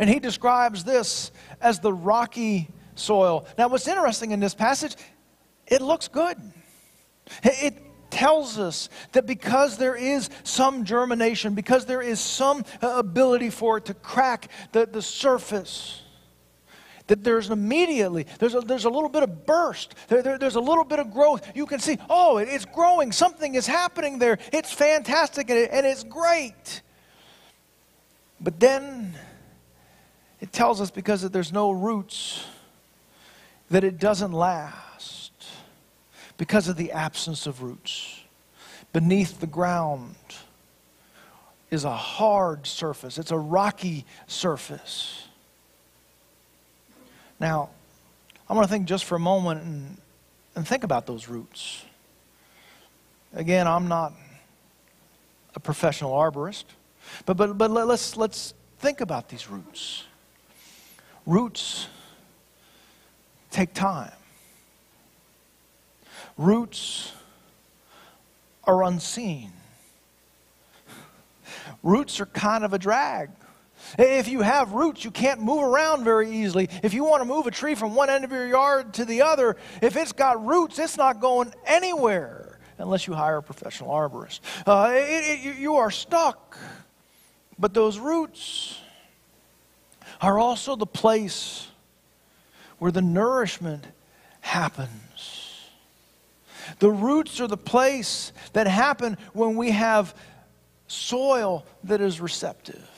And 0.00 0.10
he 0.10 0.18
describes 0.18 0.82
this 0.82 1.30
as 1.60 1.78
the 1.78 1.92
rocky 1.92 2.66
soil. 2.96 3.46
Now, 3.56 3.68
what's 3.68 3.86
interesting 3.86 4.32
in 4.32 4.40
this 4.40 4.56
passage, 4.56 4.96
it 5.68 5.80
looks 5.82 6.08
good. 6.08 6.36
It 7.44 7.85
tells 8.16 8.58
us 8.58 8.88
that 9.12 9.26
because 9.26 9.76
there 9.76 9.94
is 9.94 10.30
some 10.42 10.84
germination, 10.84 11.54
because 11.54 11.84
there 11.84 12.00
is 12.00 12.18
some 12.18 12.64
uh, 12.80 12.94
ability 12.96 13.50
for 13.50 13.76
it 13.76 13.84
to 13.84 13.92
crack 13.94 14.48
the, 14.72 14.86
the 14.86 15.02
surface, 15.02 16.00
that 17.08 17.22
there's 17.22 17.50
immediately 17.50 18.26
there's 18.38 18.54
a, 18.54 18.60
there's 18.60 18.86
a 18.86 18.90
little 18.90 19.10
bit 19.10 19.22
of 19.22 19.44
burst. 19.44 19.94
There, 20.08 20.22
there, 20.22 20.38
there's 20.38 20.56
a 20.56 20.60
little 20.60 20.82
bit 20.82 20.98
of 20.98 21.12
growth. 21.12 21.46
You 21.54 21.66
can 21.66 21.78
see 21.78 21.98
oh 22.08 22.38
it, 22.38 22.48
it's 22.48 22.64
growing. 22.64 23.12
Something 23.12 23.54
is 23.54 23.66
happening 23.66 24.18
there. 24.18 24.38
It's 24.50 24.72
fantastic 24.72 25.50
and, 25.50 25.58
it, 25.58 25.70
and 25.70 25.84
it's 25.86 26.02
great. 26.02 26.80
But 28.40 28.58
then 28.58 29.14
it 30.40 30.52
tells 30.52 30.80
us 30.80 30.90
because 30.90 31.20
there's 31.30 31.52
no 31.52 31.70
roots 31.70 32.44
that 33.70 33.84
it 33.84 33.98
doesn't 33.98 34.32
last 34.32 34.85
because 36.36 36.68
of 36.68 36.76
the 36.76 36.92
absence 36.92 37.46
of 37.46 37.62
roots 37.62 38.20
beneath 38.92 39.40
the 39.40 39.46
ground 39.46 40.14
is 41.70 41.84
a 41.84 41.96
hard 41.96 42.66
surface 42.66 43.18
it's 43.18 43.30
a 43.30 43.38
rocky 43.38 44.04
surface 44.26 45.26
now, 47.38 47.70
I 48.48 48.54
want 48.54 48.66
to 48.66 48.72
think 48.72 48.86
just 48.86 49.04
for 49.04 49.16
a 49.16 49.20
moment 49.20 49.62
and, 49.62 49.96
and 50.54 50.66
think 50.66 50.84
about 50.84 51.06
those 51.06 51.28
roots. 51.28 51.84
Again, 53.34 53.66
I'm 53.66 53.88
not 53.88 54.14
a 55.54 55.60
professional 55.60 56.12
arborist, 56.12 56.64
but, 57.26 57.36
but, 57.36 57.58
but 57.58 57.70
let's, 57.70 58.16
let's 58.16 58.54
think 58.78 59.00
about 59.00 59.28
these 59.28 59.50
roots. 59.50 60.04
Roots 61.26 61.88
take 63.50 63.74
time. 63.74 64.12
Roots 66.36 67.12
are 68.64 68.82
unseen. 68.84 69.52
Roots 71.82 72.20
are 72.20 72.26
kind 72.26 72.64
of 72.64 72.72
a 72.72 72.78
drag. 72.78 73.30
If 73.98 74.28
you 74.28 74.42
have 74.42 74.72
roots, 74.72 75.04
you 75.04 75.10
can't 75.10 75.40
move 75.40 75.62
around 75.62 76.04
very 76.04 76.30
easily. 76.30 76.68
If 76.82 76.92
you 76.92 77.04
want 77.04 77.22
to 77.22 77.24
move 77.24 77.46
a 77.46 77.50
tree 77.50 77.74
from 77.74 77.94
one 77.94 78.10
end 78.10 78.24
of 78.24 78.32
your 78.32 78.46
yard 78.46 78.94
to 78.94 79.04
the 79.04 79.22
other, 79.22 79.56
if 79.80 79.96
it's 79.96 80.12
got 80.12 80.44
roots, 80.44 80.78
it's 80.78 80.96
not 80.96 81.20
going 81.20 81.52
anywhere 81.66 82.58
unless 82.78 83.06
you 83.06 83.14
hire 83.14 83.38
a 83.38 83.42
professional 83.42 83.90
arborist. 83.90 84.40
Uh, 84.66 84.90
it, 84.92 85.46
it, 85.46 85.56
you 85.56 85.76
are 85.76 85.90
stuck. 85.90 86.58
But 87.58 87.72
those 87.72 87.98
roots 87.98 88.78
are 90.20 90.38
also 90.38 90.76
the 90.76 90.86
place 90.86 91.68
where 92.78 92.92
the 92.92 93.02
nourishment 93.02 93.86
happens. 94.40 94.90
The 96.78 96.90
roots 96.90 97.40
are 97.40 97.46
the 97.46 97.56
place 97.56 98.32
that 98.52 98.66
happen 98.66 99.18
when 99.32 99.56
we 99.56 99.70
have 99.70 100.14
soil 100.88 101.64
that 101.84 102.00
is 102.00 102.20
receptive. 102.20 102.88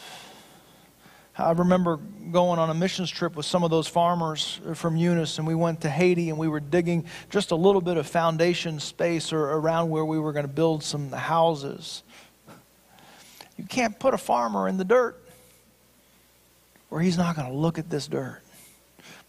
I 1.37 1.53
remember 1.53 1.99
going 2.33 2.59
on 2.59 2.69
a 2.69 2.75
missions 2.75 3.11
trip 3.11 3.37
with 3.37 3.47
some 3.47 3.63
of 3.63 3.71
those 3.71 3.87
farmers 3.87 4.61
from 4.75 4.97
Eunice, 4.97 5.39
and 5.39 5.47
we 5.47 5.55
went 5.55 5.83
to 5.83 5.91
Haiti 5.91 6.31
and 6.31 6.39
we 6.39 6.49
were 6.49 6.59
digging 6.59 7.07
just 7.31 7.53
a 7.53 7.55
little 7.55 7.81
bit 7.81 7.97
of 7.97 8.09
foundation 8.09 8.81
space 8.81 9.33
or 9.33 9.45
around 9.53 9.89
where 9.89 10.05
we 10.05 10.19
were 10.19 10.33
going 10.33 10.47
to 10.47 10.53
build 10.53 10.83
some 10.83 11.13
houses. 11.13 12.03
You 13.57 13.65
can't 13.65 13.97
put 13.99 14.15
a 14.15 14.19
farmer 14.19 14.67
in 14.67 14.79
the 14.79 14.85
dirt 14.85 15.17
where 16.89 17.01
he's 17.01 17.17
not 17.17 17.37
going 17.37 17.49
to 17.49 17.55
look 17.55 17.79
at 17.79 17.89
this 17.89 18.09
dirt, 18.09 18.43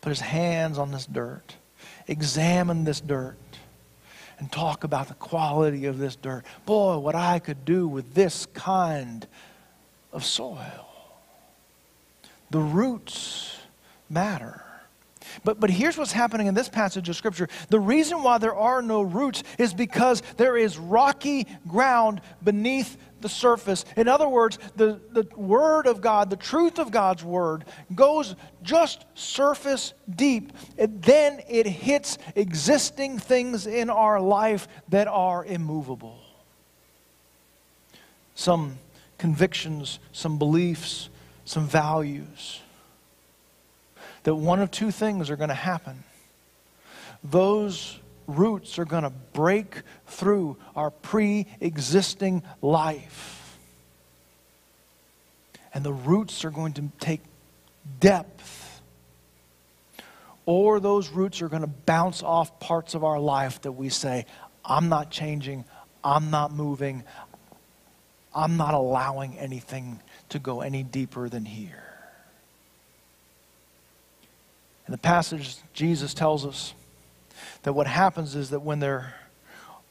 put 0.01 0.09
his 0.09 0.19
hands 0.19 0.79
on 0.79 0.91
this 0.91 1.05
dirt, 1.05 1.55
examine 2.07 2.85
this 2.85 3.01
dirt, 3.01 3.37
and 4.39 4.51
talk 4.51 4.83
about 4.83 5.07
the 5.07 5.13
quality 5.15 5.85
of 5.85 5.97
this 5.97 6.15
dirt. 6.15 6.43
Boy, 6.65 6.97
what 6.97 7.15
I 7.15 7.39
could 7.39 7.65
do 7.65 7.87
with 7.87 8.13
this 8.13 8.45
kind 8.47 9.27
of 10.11 10.25
soil. 10.25 10.87
The 12.49 12.59
roots 12.59 13.57
matter. 14.09 14.63
But, 15.43 15.59
but 15.59 15.69
here's 15.69 15.97
what's 15.97 16.11
happening 16.11 16.47
in 16.47 16.55
this 16.55 16.69
passage 16.69 17.09
of 17.09 17.15
Scripture. 17.15 17.47
The 17.69 17.79
reason 17.79 18.23
why 18.23 18.37
there 18.37 18.55
are 18.55 18.81
no 18.81 19.01
roots 19.01 19.43
is 19.57 19.73
because 19.73 20.23
there 20.37 20.57
is 20.57 20.77
rocky 20.77 21.45
ground 21.67 22.21
beneath 22.43 22.97
the 23.21 23.29
surface. 23.29 23.85
In 23.95 24.07
other 24.07 24.27
words, 24.27 24.57
the, 24.75 24.99
the 25.11 25.27
Word 25.35 25.87
of 25.87 26.01
God, 26.01 26.29
the 26.29 26.35
truth 26.35 26.79
of 26.79 26.91
God's 26.91 27.23
Word, 27.23 27.65
goes 27.93 28.35
just 28.63 29.05
surface 29.13 29.93
deep. 30.13 30.53
And 30.77 31.01
then 31.01 31.41
it 31.47 31.65
hits 31.65 32.17
existing 32.35 33.19
things 33.19 33.67
in 33.67 33.89
our 33.89 34.19
life 34.19 34.67
that 34.89 35.07
are 35.07 35.45
immovable. 35.45 36.19
Some 38.35 38.77
convictions, 39.17 39.99
some 40.11 40.37
beliefs, 40.37 41.09
some 41.45 41.67
values. 41.67 42.61
That 44.23 44.35
one 44.35 44.61
of 44.61 44.71
two 44.71 44.91
things 44.91 45.29
are 45.29 45.35
going 45.35 45.49
to 45.49 45.55
happen. 45.55 46.03
Those 47.23 47.99
roots 48.29 48.79
are 48.79 48.85
going 48.85 49.03
to 49.03 49.09
break 49.09 49.81
through 50.07 50.57
our 50.75 50.91
pre 50.91 51.47
existing 51.59 52.43
life. 52.61 53.57
And 55.73 55.83
the 55.83 55.93
roots 55.93 56.45
are 56.45 56.51
going 56.51 56.73
to 56.73 56.89
take 56.99 57.21
depth. 57.99 58.81
Or 60.45 60.79
those 60.79 61.09
roots 61.09 61.41
are 61.41 61.49
going 61.49 61.61
to 61.61 61.67
bounce 61.67 62.23
off 62.23 62.59
parts 62.59 62.95
of 62.95 63.03
our 63.03 63.19
life 63.19 63.61
that 63.61 63.73
we 63.73 63.89
say, 63.89 64.25
I'm 64.65 64.89
not 64.89 65.11
changing, 65.11 65.65
I'm 66.03 66.31
not 66.31 66.51
moving, 66.51 67.03
I'm 68.33 68.57
not 68.57 68.73
allowing 68.73 69.37
anything 69.37 69.99
to 70.29 70.39
go 70.39 70.61
any 70.61 70.81
deeper 70.81 71.29
than 71.29 71.45
here. 71.45 71.83
In 74.87 74.91
the 74.91 74.97
passage, 74.97 75.57
Jesus 75.73 76.15
tells 76.15 76.47
us 76.47 76.73
that 77.63 77.73
what 77.73 77.87
happens 77.87 78.35
is 78.35 78.51
that 78.51 78.61
when 78.61 78.79
there 78.79 79.15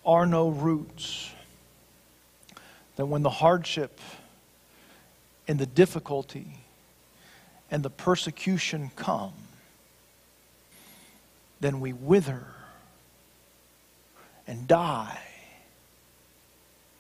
are 0.05 0.27
no 0.27 0.49
roots, 0.49 1.31
that 2.97 3.07
when 3.07 3.23
the 3.23 3.31
hardship 3.31 4.01
and 5.47 5.59
the 5.59 5.67
difficulty 5.67 6.59
and 7.71 7.83
the 7.83 7.91
persecution 7.91 8.91
come, 8.97 9.33
then 11.61 11.81
we 11.81 11.93
wither 11.93 12.47
and 14.47 14.67
die 14.67 15.19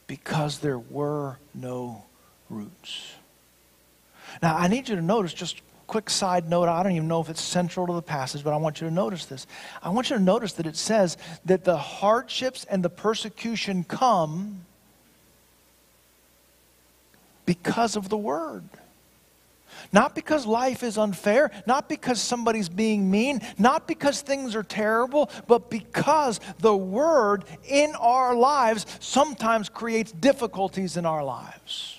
because 0.07 0.59
there 0.59 0.78
were 0.78 1.38
no 1.54 2.04
roots. 2.50 3.12
Now, 4.42 4.57
I 4.57 4.68
need 4.68 4.88
you 4.88 4.96
to 4.96 5.02
notice 5.02 5.33
just 5.33 5.61
quick 5.88 6.11
side 6.11 6.48
note. 6.48 6.68
I 6.68 6.83
don't 6.85 6.92
even 6.92 7.09
know 7.09 7.20
if 7.20 7.29
it's 7.29 7.40
central 7.40 7.87
to 7.88 7.94
the 7.94 8.03
passage, 8.03 8.44
but 8.44 8.53
I 8.53 8.57
want 8.59 8.81
you 8.81 8.87
to 8.87 8.94
notice 8.94 9.24
this. 9.24 9.46
I 9.83 9.88
want 9.88 10.11
you 10.11 10.16
to 10.16 10.22
notice 10.22 10.53
that 10.53 10.66
it 10.66 10.77
says 10.77 11.16
that 11.46 11.64
the 11.64 11.79
hardships 11.79 12.64
and 12.64 12.85
the 12.85 12.90
persecution 12.90 13.83
come 13.83 14.61
because 17.46 17.96
of 17.96 18.11
the 18.11 18.16
word. 18.16 18.68
Not 19.90 20.14
because 20.14 20.44
life 20.44 20.83
is 20.83 20.98
unfair, 20.98 21.51
not 21.66 21.88
because 21.88 22.20
somebody's 22.20 22.68
being 22.68 23.11
mean, 23.11 23.40
not 23.57 23.88
because 23.88 24.20
things 24.20 24.55
are 24.55 24.62
terrible, 24.62 25.31
but 25.46 25.70
because 25.70 26.40
the 26.59 26.77
word 26.77 27.44
in 27.66 27.94
our 27.98 28.35
lives 28.35 28.85
sometimes 29.01 29.70
creates 29.70 30.12
difficulties 30.12 30.98
in 30.98 31.07
our 31.07 31.24
lives. 31.24 31.97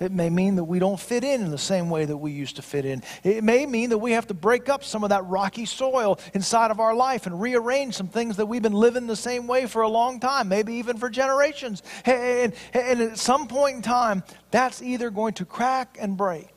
It 0.00 0.12
may 0.12 0.30
mean 0.30 0.56
that 0.56 0.64
we 0.64 0.78
don't 0.78 0.98
fit 0.98 1.24
in 1.24 1.42
in 1.42 1.50
the 1.50 1.58
same 1.58 1.90
way 1.90 2.06
that 2.06 2.16
we 2.16 2.32
used 2.32 2.56
to 2.56 2.62
fit 2.62 2.86
in. 2.86 3.02
It 3.22 3.44
may 3.44 3.66
mean 3.66 3.90
that 3.90 3.98
we 3.98 4.12
have 4.12 4.26
to 4.28 4.34
break 4.34 4.70
up 4.70 4.82
some 4.82 5.04
of 5.04 5.10
that 5.10 5.26
rocky 5.26 5.66
soil 5.66 6.18
inside 6.32 6.70
of 6.70 6.80
our 6.80 6.94
life 6.94 7.26
and 7.26 7.38
rearrange 7.38 7.94
some 7.94 8.08
things 8.08 8.38
that 8.38 8.46
we've 8.46 8.62
been 8.62 8.72
living 8.72 9.06
the 9.06 9.14
same 9.14 9.46
way 9.46 9.66
for 9.66 9.82
a 9.82 9.88
long 9.88 10.18
time, 10.18 10.48
maybe 10.48 10.74
even 10.74 10.96
for 10.96 11.10
generations. 11.10 11.82
And, 12.06 12.54
and 12.72 13.02
at 13.02 13.18
some 13.18 13.46
point 13.46 13.76
in 13.76 13.82
time, 13.82 14.22
that's 14.50 14.80
either 14.80 15.10
going 15.10 15.34
to 15.34 15.44
crack 15.44 15.98
and 16.00 16.16
break. 16.16 16.48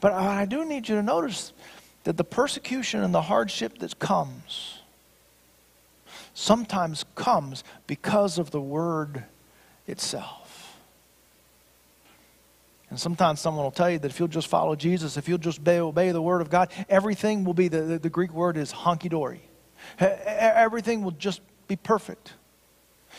But 0.00 0.12
I 0.12 0.46
do 0.46 0.64
need 0.64 0.88
you 0.88 0.96
to 0.96 1.02
notice 1.02 1.52
that 2.02 2.16
the 2.16 2.24
persecution 2.24 3.04
and 3.04 3.14
the 3.14 3.22
hardship 3.22 3.78
that 3.78 3.96
comes 4.00 4.80
sometimes 6.34 7.04
comes 7.14 7.62
because 7.86 8.38
of 8.38 8.50
the 8.50 8.60
word 8.60 9.24
itself. 9.86 10.39
And 12.90 12.98
sometimes 12.98 13.40
someone 13.40 13.64
will 13.64 13.70
tell 13.70 13.88
you 13.88 14.00
that 14.00 14.10
if 14.10 14.18
you'll 14.18 14.28
just 14.28 14.48
follow 14.48 14.74
Jesus, 14.74 15.16
if 15.16 15.28
you'll 15.28 15.38
just 15.38 15.66
obey, 15.66 16.10
the 16.10 16.20
Word 16.20 16.42
of 16.42 16.50
God, 16.50 16.70
everything 16.88 17.44
will 17.44 17.54
be, 17.54 17.68
the, 17.68 17.82
the, 17.82 17.98
the 18.00 18.10
Greek 18.10 18.32
word 18.32 18.56
is 18.56 18.72
honky 18.72 19.08
dory. 19.08 19.42
Everything 20.00 21.02
will 21.02 21.12
just 21.12 21.40
be 21.68 21.76
perfect. 21.76 22.32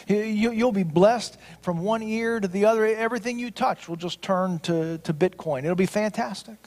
You, 0.07 0.51
you'll 0.51 0.71
be 0.71 0.83
blessed 0.83 1.37
from 1.61 1.79
one 1.79 2.03
ear 2.03 2.39
to 2.39 2.47
the 2.47 2.65
other. 2.65 2.85
Everything 2.85 3.39
you 3.39 3.49
touch 3.49 3.87
will 3.87 3.95
just 3.95 4.21
turn 4.21 4.59
to, 4.59 4.97
to 4.99 5.13
Bitcoin. 5.13 5.63
It'll 5.63 5.75
be 5.75 5.85
fantastic. 5.85 6.57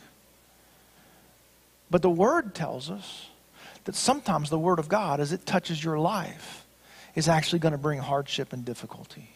But 1.90 2.02
the 2.02 2.10
Word 2.10 2.54
tells 2.54 2.90
us 2.90 3.28
that 3.84 3.94
sometimes 3.94 4.48
the 4.48 4.58
Word 4.58 4.78
of 4.78 4.88
God, 4.88 5.20
as 5.20 5.32
it 5.32 5.44
touches 5.44 5.84
your 5.84 5.98
life, 5.98 6.66
is 7.14 7.28
actually 7.28 7.58
going 7.58 7.72
to 7.72 7.78
bring 7.78 7.98
hardship 7.98 8.52
and 8.52 8.64
difficulty. 8.64 9.30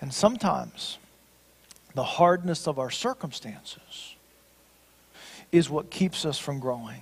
And 0.00 0.12
sometimes 0.12 0.98
the 1.96 2.04
hardness 2.04 2.68
of 2.68 2.78
our 2.78 2.90
circumstances 2.90 4.14
is 5.50 5.70
what 5.70 5.90
keeps 5.90 6.26
us 6.26 6.38
from 6.38 6.60
growing. 6.60 7.00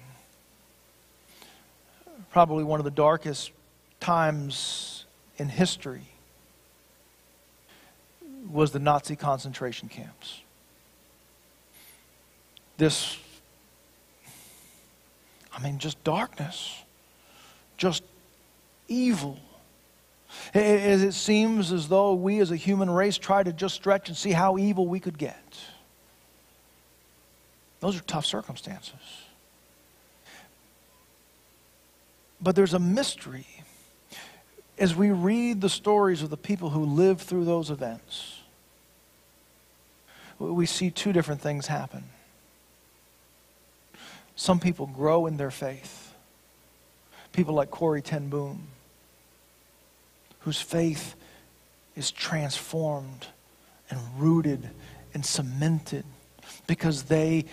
Probably 2.31 2.63
one 2.63 2.79
of 2.79 2.85
the 2.85 2.93
darkest 2.93 3.51
times 3.99 5.05
in 5.37 5.49
history 5.49 6.07
was 8.49 8.71
the 8.71 8.79
Nazi 8.79 9.17
concentration 9.17 9.89
camps. 9.89 10.41
This 12.77 13.19
I 15.53 15.63
mean, 15.63 15.79
just 15.79 16.03
darkness, 16.05 16.83
just 17.77 18.03
evil. 18.89 19.39
As 20.53 21.03
it 21.03 21.13
seems 21.13 21.73
as 21.73 21.89
though 21.89 22.15
we 22.15 22.41
as 22.41 22.51
a 22.51 22.57
human 22.57 22.91
race 22.91 23.19
try 23.19 23.43
to 23.43 23.53
just 23.53 23.75
stretch 23.75 24.09
and 24.09 24.17
see 24.17 24.33
how 24.33 24.59
evil 24.59 24.87
we 24.87 25.01
could 25.01 25.19
get. 25.19 25.37
Those 27.81 27.97
are 27.97 28.03
tough 28.03 28.25
circumstances. 28.25 28.95
But 32.41 32.57
there's 32.57 32.75
a 32.75 32.79
mystery 32.79 33.47
as 34.79 34.95
we 34.95 35.11
read 35.11 35.61
the 35.61 35.69
stories 35.69 36.23
of 36.23 36.31
the 36.31 36.37
people 36.37 36.71
who 36.71 36.85
lived 36.85 37.21
through 37.21 37.45
those 37.45 37.71
events. 37.71 38.41
We 40.39 40.67
see 40.67 40.91
two 40.91 41.13
different 41.13 41.41
things 41.41 41.69
happen. 41.69 42.05
Some 44.37 44.59
people 44.59 44.87
grow 44.87 45.27
in 45.27 45.37
their 45.37 45.53
faith. 45.53 46.13
People 47.33 47.55
like 47.55 47.71
Corrie 47.71 48.03
ten 48.03 48.29
Boom, 48.29 48.67
whose 50.45 50.61
faith 50.61 51.15
is 51.97 52.11
transformed 52.11 53.27
and 53.89 53.99
rooted 54.19 54.69
and 55.15 55.25
cemented 55.25 56.05
because 56.67 57.05
they 57.05 57.47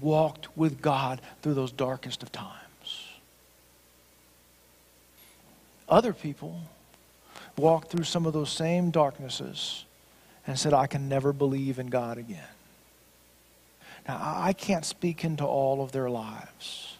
walked 0.00 0.56
with 0.56 0.80
God 0.80 1.20
through 1.42 1.54
those 1.54 1.72
darkest 1.72 2.22
of 2.22 2.30
times. 2.30 3.08
Other 5.88 6.12
people 6.12 6.60
walked 7.56 7.90
through 7.90 8.04
some 8.04 8.26
of 8.26 8.32
those 8.32 8.50
same 8.50 8.92
darknesses 8.92 9.84
and 10.46 10.56
said, 10.56 10.72
I 10.72 10.86
can 10.86 11.08
never 11.08 11.32
believe 11.32 11.80
in 11.80 11.88
God 11.88 12.16
again. 12.16 12.38
Now, 14.06 14.20
I 14.22 14.52
can't 14.52 14.84
speak 14.84 15.24
into 15.24 15.44
all 15.44 15.82
of 15.82 15.90
their 15.90 16.08
lives, 16.08 16.96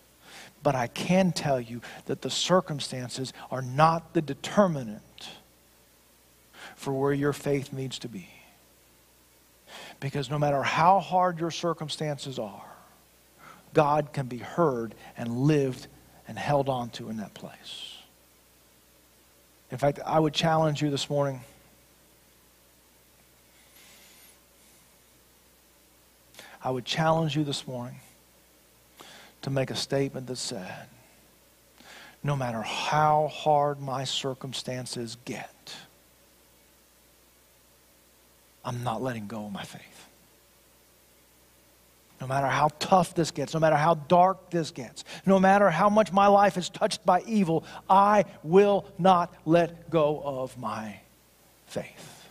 but 0.65 0.75
I 0.75 0.89
can 0.89 1.31
tell 1.31 1.61
you 1.61 1.83
that 2.07 2.23
the 2.23 2.31
circumstances 2.31 3.33
are 3.53 3.63
not 3.63 4.13
the 4.13 4.23
determinant 4.23 5.03
for 6.77 6.93
where 6.93 7.13
your 7.13 7.33
faith 7.33 7.73
needs 7.73 7.99
to 7.99 8.09
be. 8.09 8.29
Because 9.99 10.31
no 10.31 10.39
matter 10.39 10.63
how 10.63 11.01
hard 11.01 11.41
your 11.41 11.51
circumstances 11.51 12.39
are, 12.39 12.65
God 13.75 14.13
can 14.13 14.27
be 14.27 14.39
heard 14.39 14.95
and 15.17 15.37
lived 15.37 15.89
and 16.29 16.39
held 16.39 16.69
on 16.69 16.91
to 16.91 17.11
in 17.11 17.17
that 17.17 17.35
place. 17.35 17.97
In 19.71 19.79
fact, 19.79 19.99
I 20.07 20.21
would 20.21 20.33
challenge 20.33 20.81
you 20.81 20.91
this 20.91 21.11
morning 21.11 21.41
I 26.67 26.71
would 26.71 26.85
challenge 26.85 27.37
you 27.37 27.45
this 27.45 27.65
morning 27.65 28.01
to 29.43 29.51
make 29.51 29.71
a 29.71 29.77
statement 29.77 30.27
that 30.27 30.35
said, 30.35 30.89
no 32.25 32.35
matter 32.35 32.61
how 32.61 33.29
hard 33.33 33.81
my 33.81 34.03
circumstances 34.03 35.17
get, 35.25 35.55
I'm 38.67 38.83
not 38.83 39.01
letting 39.01 39.29
go 39.29 39.47
of 39.47 39.53
my 39.53 39.63
faith. 39.63 39.83
No 42.21 42.27
matter 42.27 42.49
how 42.49 42.71
tough 42.81 43.15
this 43.15 43.31
gets, 43.31 43.55
no 43.55 43.61
matter 43.61 43.77
how 43.77 43.95
dark 43.95 44.51
this 44.51 44.73
gets, 44.73 45.05
no 45.25 45.39
matter 45.39 45.71
how 45.71 45.89
much 45.89 46.13
my 46.13 46.27
life 46.27 46.57
is 46.57 46.69
touched 46.69 47.07
by 47.07 47.23
evil, 47.23 47.65
I 47.89 48.25
will 48.43 48.87
not 48.99 49.33
let 49.45 49.91
go 49.91 50.21
of 50.25 50.59
my 50.59 50.99
faith. 51.67 52.27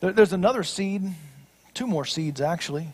There's 0.00 0.34
another 0.34 0.62
seed, 0.62 1.02
two 1.74 1.86
more 1.86 2.04
seeds 2.04 2.40
actually. 2.40 2.88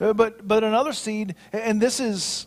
Uh, 0.00 0.14
but, 0.14 0.48
but 0.48 0.64
another 0.64 0.94
seed, 0.94 1.34
and 1.52 1.80
this 1.80 2.00
is 2.00 2.46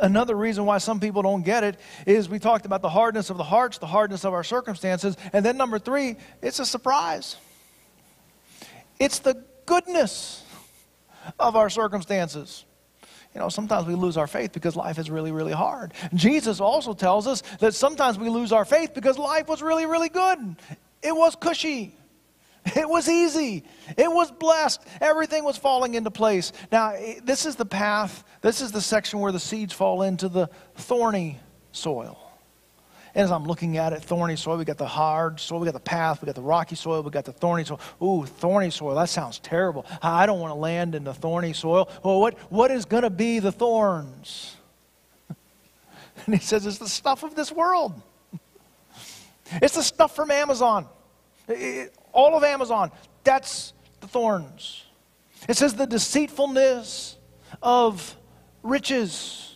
another 0.00 0.34
reason 0.34 0.64
why 0.64 0.78
some 0.78 1.00
people 1.00 1.22
don't 1.22 1.42
get 1.42 1.64
it, 1.64 1.76
is 2.06 2.28
we 2.28 2.38
talked 2.38 2.66
about 2.66 2.82
the 2.82 2.88
hardness 2.88 3.30
of 3.30 3.36
the 3.36 3.44
hearts, 3.44 3.78
the 3.78 3.86
hardness 3.86 4.24
of 4.24 4.32
our 4.32 4.44
circumstances. 4.44 5.16
And 5.32 5.44
then 5.44 5.56
number 5.56 5.78
three, 5.78 6.16
it's 6.42 6.58
a 6.58 6.66
surprise. 6.66 7.36
It's 8.98 9.20
the 9.20 9.44
goodness 9.66 10.44
of 11.38 11.56
our 11.56 11.70
circumstances. 11.70 12.64
You 13.34 13.40
know, 13.40 13.50
sometimes 13.50 13.86
we 13.86 13.94
lose 13.94 14.16
our 14.16 14.26
faith 14.26 14.52
because 14.52 14.74
life 14.74 14.98
is 14.98 15.10
really, 15.10 15.32
really 15.32 15.52
hard. 15.52 15.92
Jesus 16.14 16.60
also 16.60 16.94
tells 16.94 17.26
us 17.26 17.42
that 17.60 17.74
sometimes 17.74 18.18
we 18.18 18.28
lose 18.28 18.52
our 18.52 18.64
faith 18.64 18.94
because 18.94 19.18
life 19.18 19.48
was 19.48 19.62
really, 19.62 19.86
really 19.86 20.08
good. 20.08 20.56
It 21.02 21.14
was 21.14 21.36
cushy. 21.36 21.94
It 22.76 22.88
was 22.88 23.08
easy. 23.08 23.64
It 23.96 24.10
was 24.10 24.30
blessed. 24.30 24.82
Everything 25.00 25.44
was 25.44 25.56
falling 25.56 25.94
into 25.94 26.10
place. 26.10 26.52
Now, 26.70 26.94
this 27.22 27.46
is 27.46 27.56
the 27.56 27.66
path, 27.66 28.24
this 28.42 28.60
is 28.60 28.72
the 28.72 28.80
section 28.80 29.20
where 29.20 29.32
the 29.32 29.40
seeds 29.40 29.72
fall 29.72 30.02
into 30.02 30.28
the 30.28 30.48
thorny 30.74 31.38
soil. 31.72 32.28
And 33.14 33.24
as 33.24 33.32
I'm 33.32 33.44
looking 33.44 33.78
at 33.78 33.92
it, 33.92 34.02
thorny 34.02 34.36
soil, 34.36 34.58
we 34.58 34.64
got 34.64 34.78
the 34.78 34.86
hard 34.86 35.40
soil, 35.40 35.60
we 35.60 35.64
got 35.64 35.74
the 35.74 35.80
path, 35.80 36.20
we 36.20 36.26
got 36.26 36.34
the 36.34 36.42
rocky 36.42 36.76
soil, 36.76 37.02
we 37.02 37.10
got 37.10 37.24
the 37.24 37.32
thorny 37.32 37.64
soil. 37.64 37.80
Ooh, 38.02 38.26
thorny 38.26 38.70
soil, 38.70 38.94
that 38.94 39.08
sounds 39.08 39.38
terrible. 39.38 39.86
I 40.02 40.26
don't 40.26 40.40
want 40.40 40.52
to 40.52 40.58
land 40.58 40.94
in 40.94 41.04
the 41.04 41.14
thorny 41.14 41.52
soil. 41.52 41.88
Well, 42.04 42.20
what, 42.20 42.38
what 42.50 42.70
is 42.70 42.84
going 42.84 43.02
to 43.02 43.10
be 43.10 43.38
the 43.38 43.50
thorns? 43.52 44.56
and 46.26 46.34
he 46.34 46.40
says, 46.40 46.66
it's 46.66 46.78
the 46.78 46.88
stuff 46.88 47.22
of 47.22 47.34
this 47.34 47.50
world. 47.50 48.00
It's 49.62 49.76
the 49.76 49.82
stuff 49.82 50.14
from 50.14 50.30
Amazon. 50.30 50.86
It, 51.48 51.94
all 52.18 52.36
of 52.36 52.42
Amazon, 52.42 52.90
that's 53.22 53.72
the 54.00 54.08
thorns. 54.08 54.84
It 55.48 55.56
says 55.56 55.74
the 55.74 55.86
deceitfulness 55.86 57.16
of 57.62 58.16
riches. 58.64 59.54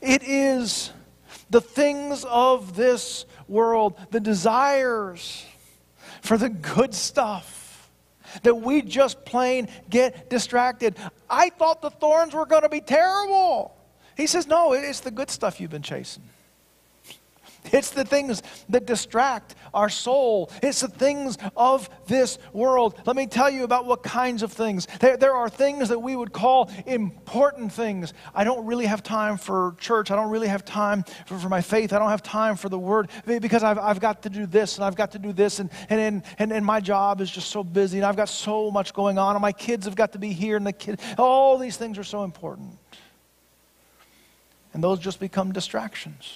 It 0.00 0.22
is 0.22 0.90
the 1.50 1.60
things 1.60 2.24
of 2.24 2.76
this 2.76 3.26
world, 3.46 3.98
the 4.10 4.20
desires 4.20 5.44
for 6.22 6.38
the 6.38 6.48
good 6.48 6.94
stuff 6.94 7.90
that 8.42 8.54
we 8.54 8.80
just 8.80 9.26
plain 9.26 9.68
get 9.90 10.30
distracted. 10.30 10.96
I 11.28 11.50
thought 11.50 11.82
the 11.82 11.90
thorns 11.90 12.32
were 12.32 12.46
going 12.46 12.62
to 12.62 12.70
be 12.70 12.80
terrible. 12.80 13.76
He 14.16 14.26
says, 14.26 14.46
No, 14.46 14.72
it's 14.72 15.00
the 15.00 15.10
good 15.10 15.30
stuff 15.30 15.60
you've 15.60 15.70
been 15.70 15.82
chasing. 15.82 16.22
It's 17.72 17.90
the 17.90 18.04
things 18.04 18.42
that 18.68 18.86
distract 18.86 19.54
our 19.72 19.88
soul. 19.88 20.50
It's 20.62 20.80
the 20.80 20.88
things 20.88 21.38
of 21.56 21.88
this 22.06 22.38
world. 22.52 23.00
Let 23.06 23.16
me 23.16 23.26
tell 23.26 23.50
you 23.50 23.64
about 23.64 23.86
what 23.86 24.02
kinds 24.02 24.42
of 24.42 24.52
things. 24.52 24.86
There, 25.00 25.16
there 25.16 25.34
are 25.34 25.48
things 25.48 25.88
that 25.88 25.98
we 25.98 26.14
would 26.14 26.32
call 26.32 26.70
important 26.86 27.72
things. 27.72 28.12
I 28.34 28.44
don't 28.44 28.66
really 28.66 28.86
have 28.86 29.02
time 29.02 29.36
for 29.36 29.74
church. 29.78 30.10
I 30.10 30.16
don't 30.16 30.30
really 30.30 30.48
have 30.48 30.64
time 30.64 31.04
for, 31.26 31.38
for 31.38 31.48
my 31.48 31.60
faith. 31.60 31.92
I 31.92 31.98
don't 31.98 32.10
have 32.10 32.22
time 32.22 32.56
for 32.56 32.68
the 32.68 32.78
word 32.78 33.10
because 33.26 33.62
I've, 33.62 33.78
I've 33.78 34.00
got 34.00 34.22
to 34.22 34.30
do 34.30 34.46
this 34.46 34.76
and 34.76 34.84
I've 34.84 34.96
got 34.96 35.12
to 35.12 35.18
do 35.18 35.32
this. 35.32 35.58
And, 35.58 35.70
and, 35.88 36.22
and, 36.38 36.52
and 36.52 36.64
my 36.64 36.80
job 36.80 37.20
is 37.20 37.30
just 37.30 37.48
so 37.48 37.64
busy 37.64 37.98
and 37.98 38.06
I've 38.06 38.16
got 38.16 38.28
so 38.28 38.70
much 38.70 38.92
going 38.92 39.18
on. 39.18 39.36
And 39.36 39.42
my 39.42 39.52
kids 39.52 39.86
have 39.86 39.96
got 39.96 40.12
to 40.12 40.18
be 40.18 40.32
here 40.32 40.56
and 40.56 40.66
the 40.66 40.72
kids, 40.72 41.02
all 41.18 41.58
these 41.58 41.76
things 41.76 41.98
are 41.98 42.04
so 42.04 42.24
important. 42.24 42.78
And 44.72 44.82
those 44.82 44.98
just 44.98 45.20
become 45.20 45.52
distractions. 45.52 46.32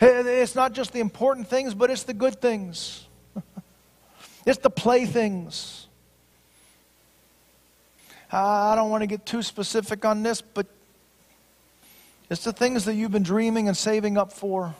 It's 0.00 0.54
not 0.54 0.72
just 0.72 0.92
the 0.92 1.00
important 1.00 1.48
things, 1.48 1.74
but 1.74 1.90
it's 1.90 2.04
the 2.04 2.14
good 2.14 2.40
things, 2.40 3.06
it's 4.46 4.58
the 4.58 4.70
playthings. 4.70 5.86
I 8.30 8.74
don't 8.74 8.90
want 8.90 9.00
to 9.02 9.06
get 9.06 9.24
too 9.24 9.42
specific 9.42 10.04
on 10.04 10.22
this, 10.22 10.42
but 10.42 10.66
it's 12.28 12.44
the 12.44 12.52
things 12.52 12.84
that 12.84 12.94
you've 12.94 13.10
been 13.10 13.22
dreaming 13.22 13.68
and 13.68 13.76
saving 13.76 14.18
up 14.18 14.32
for, 14.34 14.74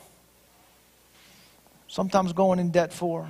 sometimes 1.86 2.34
going 2.34 2.58
in 2.58 2.70
debt 2.70 2.92
for, 2.92 3.26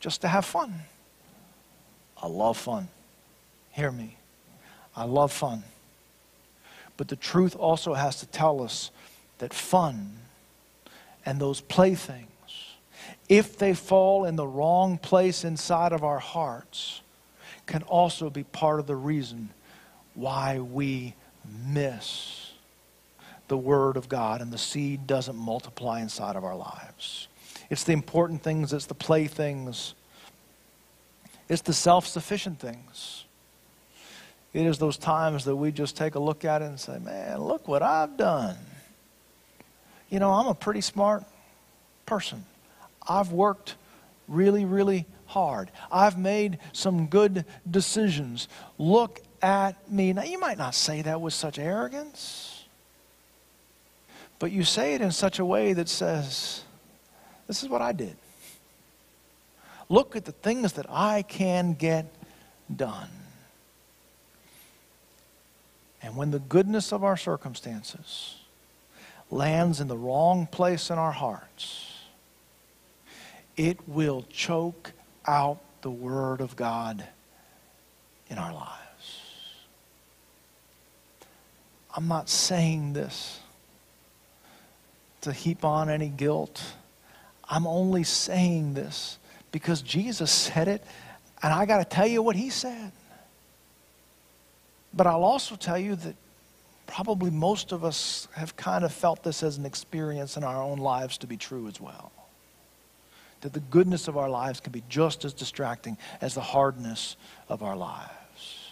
just 0.00 0.22
to 0.22 0.28
have 0.28 0.44
fun. 0.44 0.74
I 2.20 2.26
love 2.26 2.58
fun. 2.58 2.88
Hear 3.70 3.92
me. 3.92 4.16
I 4.96 5.04
love 5.04 5.32
fun. 5.32 5.62
But 6.96 7.08
the 7.08 7.16
truth 7.16 7.56
also 7.56 7.94
has 7.94 8.20
to 8.20 8.26
tell 8.26 8.62
us 8.62 8.90
that 9.38 9.52
fun 9.52 10.12
and 11.26 11.40
those 11.40 11.60
playthings, 11.60 12.28
if 13.28 13.58
they 13.58 13.74
fall 13.74 14.24
in 14.24 14.36
the 14.36 14.46
wrong 14.46 14.98
place 14.98 15.44
inside 15.44 15.92
of 15.92 16.04
our 16.04 16.18
hearts, 16.18 17.00
can 17.66 17.82
also 17.84 18.30
be 18.30 18.44
part 18.44 18.78
of 18.78 18.86
the 18.86 18.96
reason 18.96 19.50
why 20.14 20.58
we 20.58 21.14
miss 21.66 22.52
the 23.48 23.56
Word 23.56 23.96
of 23.96 24.08
God 24.08 24.40
and 24.40 24.52
the 24.52 24.58
seed 24.58 25.06
doesn't 25.06 25.36
multiply 25.36 26.00
inside 26.00 26.36
of 26.36 26.44
our 26.44 26.56
lives. 26.56 27.28
It's 27.70 27.84
the 27.84 27.92
important 27.92 28.42
things, 28.42 28.72
it's 28.72 28.86
the 28.86 28.94
playthings, 28.94 29.94
it's 31.48 31.62
the 31.62 31.72
self 31.74 32.06
sufficient 32.06 32.58
things. 32.58 33.23
It 34.54 34.66
is 34.66 34.78
those 34.78 34.96
times 34.96 35.44
that 35.46 35.56
we 35.56 35.72
just 35.72 35.96
take 35.96 36.14
a 36.14 36.20
look 36.20 36.44
at 36.44 36.62
it 36.62 36.66
and 36.66 36.78
say, 36.78 36.98
man, 37.00 37.38
look 37.38 37.66
what 37.66 37.82
I've 37.82 38.16
done. 38.16 38.56
You 40.08 40.20
know, 40.20 40.30
I'm 40.30 40.46
a 40.46 40.54
pretty 40.54 40.80
smart 40.80 41.24
person. 42.06 42.44
I've 43.06 43.32
worked 43.32 43.74
really, 44.28 44.64
really 44.64 45.06
hard. 45.26 45.72
I've 45.90 46.16
made 46.16 46.58
some 46.72 47.08
good 47.08 47.44
decisions. 47.68 48.46
Look 48.78 49.20
at 49.42 49.90
me. 49.90 50.12
Now, 50.12 50.22
you 50.22 50.38
might 50.38 50.56
not 50.56 50.76
say 50.76 51.02
that 51.02 51.20
with 51.20 51.34
such 51.34 51.58
arrogance, 51.58 52.64
but 54.38 54.52
you 54.52 54.62
say 54.62 54.94
it 54.94 55.00
in 55.00 55.10
such 55.10 55.40
a 55.40 55.44
way 55.44 55.72
that 55.72 55.88
says, 55.88 56.62
This 57.48 57.64
is 57.64 57.68
what 57.68 57.82
I 57.82 57.90
did. 57.90 58.16
Look 59.88 60.14
at 60.14 60.24
the 60.24 60.32
things 60.32 60.74
that 60.74 60.86
I 60.88 61.22
can 61.22 61.74
get 61.74 62.06
done. 62.74 63.08
And 66.04 66.16
when 66.16 66.30
the 66.30 66.38
goodness 66.38 66.92
of 66.92 67.02
our 67.02 67.16
circumstances 67.16 68.36
lands 69.30 69.80
in 69.80 69.88
the 69.88 69.96
wrong 69.96 70.46
place 70.46 70.90
in 70.90 70.98
our 70.98 71.12
hearts, 71.12 71.98
it 73.56 73.88
will 73.88 74.26
choke 74.28 74.92
out 75.26 75.60
the 75.80 75.90
Word 75.90 76.42
of 76.42 76.56
God 76.56 77.06
in 78.28 78.36
our 78.36 78.52
lives. 78.52 78.74
I'm 81.96 82.06
not 82.06 82.28
saying 82.28 82.92
this 82.92 83.40
to 85.22 85.32
heap 85.32 85.64
on 85.64 85.88
any 85.88 86.08
guilt. 86.08 86.62
I'm 87.48 87.66
only 87.66 88.04
saying 88.04 88.74
this 88.74 89.18
because 89.52 89.80
Jesus 89.80 90.30
said 90.30 90.68
it, 90.68 90.84
and 91.42 91.50
I 91.50 91.64
got 91.64 91.78
to 91.78 91.84
tell 91.86 92.06
you 92.06 92.20
what 92.20 92.36
he 92.36 92.50
said. 92.50 92.92
But 94.96 95.06
I'll 95.06 95.24
also 95.24 95.56
tell 95.56 95.78
you 95.78 95.96
that 95.96 96.14
probably 96.86 97.30
most 97.30 97.72
of 97.72 97.84
us 97.84 98.28
have 98.34 98.56
kind 98.56 98.84
of 98.84 98.92
felt 98.92 99.22
this 99.22 99.42
as 99.42 99.58
an 99.58 99.66
experience 99.66 100.36
in 100.36 100.44
our 100.44 100.62
own 100.62 100.78
lives 100.78 101.18
to 101.18 101.26
be 101.26 101.36
true 101.36 101.66
as 101.66 101.80
well 101.80 102.12
that 103.44 103.52
the 103.52 103.60
goodness 103.60 104.08
of 104.08 104.16
our 104.16 104.30
lives 104.30 104.58
can 104.58 104.72
be 104.72 104.82
just 104.88 105.22
as 105.26 105.34
distracting 105.34 105.98
as 106.22 106.34
the 106.34 106.40
hardness 106.40 107.14
of 107.50 107.62
our 107.62 107.76
lives. 107.76 108.70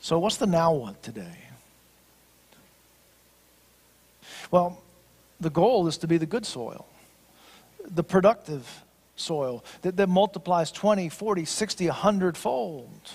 So, 0.00 0.18
what's 0.18 0.36
the 0.36 0.48
now 0.48 0.72
what 0.74 1.00
today? 1.04 1.36
Well, 4.50 4.82
the 5.40 5.50
goal 5.50 5.86
is 5.86 5.98
to 5.98 6.08
be 6.08 6.18
the 6.18 6.26
good 6.26 6.44
soil, 6.44 6.84
the 7.84 8.02
productive 8.02 8.82
soil 9.14 9.64
that, 9.82 9.96
that 9.96 10.08
multiplies 10.08 10.72
20, 10.72 11.10
40, 11.10 11.44
60, 11.44 11.86
100 11.86 12.36
fold. 12.36 13.10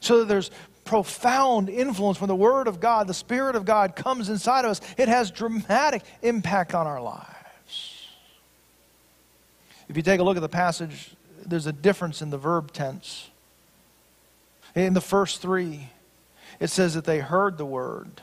So 0.00 0.20
that 0.20 0.28
there's 0.28 0.50
profound 0.84 1.68
influence 1.68 2.20
when 2.20 2.28
the 2.28 2.36
Word 2.36 2.66
of 2.66 2.80
God, 2.80 3.06
the 3.06 3.14
Spirit 3.14 3.56
of 3.56 3.64
God 3.64 3.96
comes 3.96 4.28
inside 4.28 4.64
of 4.64 4.72
us. 4.72 4.80
It 4.96 5.08
has 5.08 5.30
dramatic 5.30 6.02
impact 6.22 6.74
on 6.74 6.86
our 6.86 7.00
lives. 7.00 8.06
If 9.88 9.96
you 9.96 10.02
take 10.02 10.20
a 10.20 10.22
look 10.22 10.36
at 10.36 10.40
the 10.40 10.48
passage, 10.48 11.10
there's 11.44 11.66
a 11.66 11.72
difference 11.72 12.22
in 12.22 12.30
the 12.30 12.38
verb 12.38 12.72
tense. 12.72 13.30
In 14.74 14.94
the 14.94 15.00
first 15.00 15.42
three, 15.42 15.90
it 16.60 16.68
says 16.68 16.94
that 16.94 17.04
they 17.04 17.18
heard 17.18 17.58
the 17.58 17.66
word. 17.66 18.22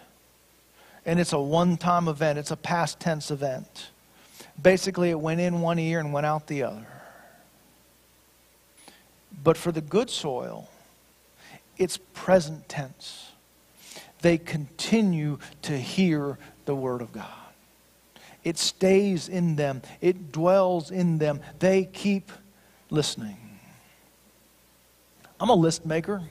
And 1.06 1.20
it's 1.20 1.34
a 1.34 1.40
one 1.40 1.78
time 1.78 2.08
event, 2.08 2.40
it's 2.40 2.52
a 2.52 2.58
past 2.58 3.00
tense 3.00 3.32
event. 3.32 3.90
Basically, 4.62 5.10
it 5.10 5.20
went 5.20 5.40
in 5.40 5.62
one 5.62 5.80
ear 5.80 6.00
and 6.00 6.12
went 6.12 6.26
out 6.26 6.48
the 6.48 6.64
other. 6.64 6.88
But 9.44 9.56
for 9.56 9.72
the 9.72 9.82
good 9.82 10.10
soil, 10.10 10.70
it's 11.80 11.98
present 12.14 12.70
tense. 12.70 13.32
They 14.22 14.38
continue 14.38 15.40
to 15.64 15.78
hear 15.78 16.38
the 16.66 16.76
word 16.76 17.02
of 17.02 17.12
God. 17.12 17.26
It 18.44 18.58
stays 18.58 19.28
in 19.28 19.56
them, 19.56 19.82
it 20.02 20.32
dwells 20.32 20.92
in 20.92 21.18
them. 21.18 21.42
They 21.58 21.86
keep 21.86 22.32
listening. 22.90 23.38
I'm 25.40 25.50
a 25.50 25.56
list 25.56 25.86
maker. 25.86 26.22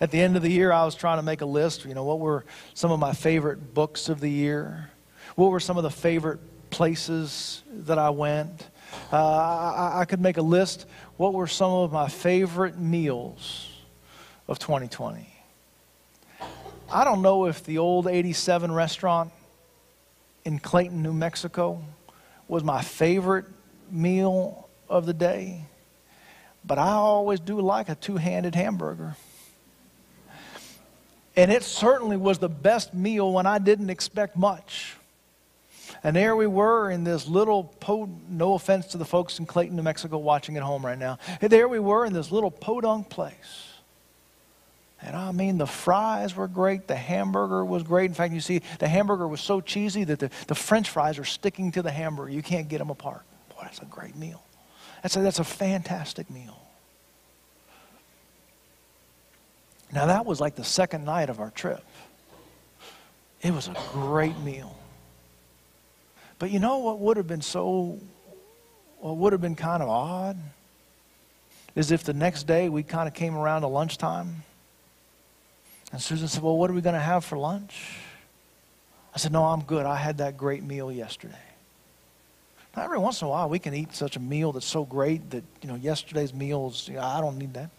At 0.00 0.10
the 0.10 0.20
end 0.20 0.36
of 0.36 0.42
the 0.42 0.50
year, 0.50 0.72
I 0.72 0.84
was 0.84 0.94
trying 0.94 1.18
to 1.18 1.22
make 1.22 1.40
a 1.40 1.46
list. 1.46 1.84
You 1.84 1.94
know, 1.94 2.04
what 2.04 2.18
were 2.18 2.44
some 2.74 2.90
of 2.90 2.98
my 2.98 3.12
favorite 3.12 3.74
books 3.74 4.08
of 4.08 4.20
the 4.20 4.28
year? 4.30 4.90
What 5.36 5.50
were 5.50 5.60
some 5.60 5.76
of 5.76 5.82
the 5.82 5.90
favorite 5.90 6.40
places 6.70 7.62
that 7.70 7.98
I 7.98 8.10
went? 8.10 8.68
Uh, 9.12 9.16
I, 9.16 10.00
I 10.00 10.04
could 10.04 10.20
make 10.20 10.36
a 10.36 10.42
list. 10.42 10.86
What 11.16 11.32
were 11.32 11.46
some 11.46 11.70
of 11.70 11.92
my 11.92 12.08
favorite 12.08 12.78
meals 12.78 13.68
of 14.48 14.58
2020? 14.58 15.28
I 16.92 17.04
don't 17.04 17.22
know 17.22 17.46
if 17.46 17.64
the 17.64 17.78
old 17.78 18.06
87 18.06 18.70
restaurant 18.70 19.32
in 20.44 20.58
Clayton, 20.58 21.02
New 21.02 21.12
Mexico 21.12 21.82
was 22.48 22.62
my 22.62 22.82
favorite 22.82 23.46
meal 23.90 24.68
of 24.88 25.06
the 25.06 25.14
day. 25.14 25.64
But 26.64 26.78
I 26.78 26.92
always 26.92 27.40
do 27.40 27.60
like 27.60 27.88
a 27.88 27.94
two 27.94 28.16
handed 28.16 28.54
hamburger. 28.54 29.16
And 31.36 31.50
it 31.50 31.62
certainly 31.62 32.16
was 32.16 32.38
the 32.38 32.48
best 32.48 32.94
meal 32.94 33.32
when 33.32 33.46
I 33.46 33.58
didn't 33.58 33.90
expect 33.90 34.36
much. 34.36 34.96
And 36.04 36.14
there 36.14 36.36
we 36.36 36.46
were 36.46 36.90
in 36.90 37.02
this 37.02 37.26
little, 37.26 37.64
podunk, 37.64 38.20
no 38.28 38.52
offense 38.52 38.88
to 38.88 38.98
the 38.98 39.06
folks 39.06 39.38
in 39.38 39.46
Clayton, 39.46 39.74
New 39.74 39.82
Mexico 39.82 40.18
watching 40.18 40.58
at 40.58 40.62
home 40.62 40.84
right 40.84 40.98
now. 40.98 41.18
And 41.40 41.50
there 41.50 41.66
we 41.66 41.78
were 41.78 42.04
in 42.04 42.12
this 42.12 42.30
little 42.30 42.50
podunk 42.50 43.08
place. 43.08 43.70
And 45.00 45.16
I 45.16 45.32
mean, 45.32 45.56
the 45.56 45.66
fries 45.66 46.36
were 46.36 46.46
great. 46.46 46.86
The 46.88 46.94
hamburger 46.94 47.64
was 47.64 47.82
great. 47.82 48.06
In 48.06 48.14
fact, 48.14 48.34
you 48.34 48.40
see, 48.40 48.60
the 48.78 48.88
hamburger 48.88 49.26
was 49.26 49.40
so 49.40 49.62
cheesy 49.62 50.04
that 50.04 50.18
the, 50.18 50.30
the 50.46 50.54
french 50.54 50.90
fries 50.90 51.18
are 51.18 51.24
sticking 51.24 51.72
to 51.72 51.82
the 51.82 51.90
hamburger. 51.90 52.30
You 52.30 52.42
can't 52.42 52.68
get 52.68 52.78
them 52.78 52.90
apart. 52.90 53.22
Boy, 53.48 53.62
that's 53.62 53.80
a 53.80 53.86
great 53.86 54.14
meal. 54.14 54.42
That's 55.02 55.16
a, 55.16 55.20
that's 55.20 55.38
a 55.38 55.44
fantastic 55.44 56.30
meal. 56.30 56.60
Now, 59.90 60.06
that 60.06 60.26
was 60.26 60.38
like 60.38 60.54
the 60.54 60.64
second 60.64 61.04
night 61.04 61.30
of 61.30 61.40
our 61.40 61.50
trip. 61.50 61.82
It 63.40 63.52
was 63.52 63.68
a 63.68 63.76
great 63.92 64.38
meal. 64.40 64.76
But 66.38 66.50
you 66.50 66.58
know 66.58 66.78
what 66.78 66.98
would 66.98 67.16
have 67.16 67.26
been 67.26 67.42
so, 67.42 67.98
what 68.98 69.16
would 69.16 69.32
have 69.32 69.40
been 69.40 69.56
kind 69.56 69.82
of 69.82 69.88
odd? 69.88 70.36
Is 71.74 71.90
if 71.90 72.04
the 72.04 72.14
next 72.14 72.44
day 72.44 72.68
we 72.68 72.82
kind 72.82 73.08
of 73.08 73.14
came 73.14 73.36
around 73.36 73.62
to 73.62 73.68
lunchtime 73.68 74.44
and 75.94 76.02
Susan 76.02 76.26
said, 76.26 76.42
Well, 76.42 76.56
what 76.56 76.70
are 76.70 76.72
we 76.72 76.80
going 76.80 76.96
to 76.96 77.00
have 77.00 77.24
for 77.24 77.38
lunch? 77.38 78.00
I 79.14 79.18
said, 79.18 79.30
No, 79.30 79.44
I'm 79.44 79.62
good. 79.62 79.86
I 79.86 79.94
had 79.94 80.18
that 80.18 80.36
great 80.36 80.64
meal 80.64 80.90
yesterday. 80.90 81.38
Now, 82.76 82.82
every 82.82 82.98
once 82.98 83.22
in 83.22 83.26
a 83.26 83.30
while, 83.30 83.48
we 83.48 83.60
can 83.60 83.74
eat 83.74 83.94
such 83.94 84.16
a 84.16 84.20
meal 84.20 84.50
that's 84.50 84.66
so 84.66 84.84
great 84.84 85.30
that, 85.30 85.44
you 85.62 85.68
know, 85.68 85.76
yesterday's 85.76 86.34
meals, 86.34 86.88
you 86.88 86.94
know, 86.94 87.02
I 87.02 87.20
don't 87.20 87.38
need 87.38 87.54
that. 87.54 87.70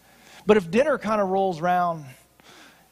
But 0.46 0.56
if 0.56 0.70
dinner 0.70 0.96
kind 0.96 1.20
of 1.20 1.28
rolls 1.28 1.60
around, 1.60 2.06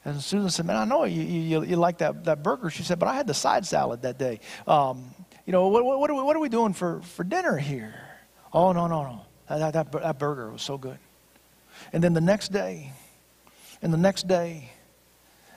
and 0.04 0.20
Susan 0.20 0.50
said, 0.50 0.66
Man, 0.66 0.76
I 0.76 0.84
know 0.84 1.04
you, 1.04 1.22
you, 1.22 1.64
you 1.64 1.76
like 1.76 1.98
that, 1.98 2.24
that 2.26 2.42
burger. 2.42 2.68
She 2.68 2.82
said, 2.82 2.98
But 2.98 3.08
I 3.08 3.14
had 3.14 3.26
the 3.26 3.32
side 3.32 3.64
salad 3.64 4.02
that 4.02 4.18
day. 4.18 4.40
Um, 4.66 5.06
you 5.46 5.52
know, 5.52 5.68
what, 5.68 5.84
what, 5.84 6.10
are 6.10 6.14
we, 6.14 6.22
what 6.22 6.36
are 6.36 6.40
we 6.40 6.48
doing 6.48 6.72
for, 6.72 7.00
for 7.02 7.24
dinner 7.24 7.56
here? 7.56 7.94
Oh, 8.52 8.72
no, 8.72 8.86
no, 8.86 9.02
no. 9.02 9.20
That, 9.48 9.72
that, 9.74 9.92
that 9.92 10.18
burger 10.18 10.50
was 10.50 10.62
so 10.62 10.78
good. 10.78 10.98
And 11.92 12.02
then 12.02 12.14
the 12.14 12.20
next 12.20 12.50
day, 12.50 12.92
and 13.82 13.92
the 13.92 13.98
next 13.98 14.26
day, 14.26 14.70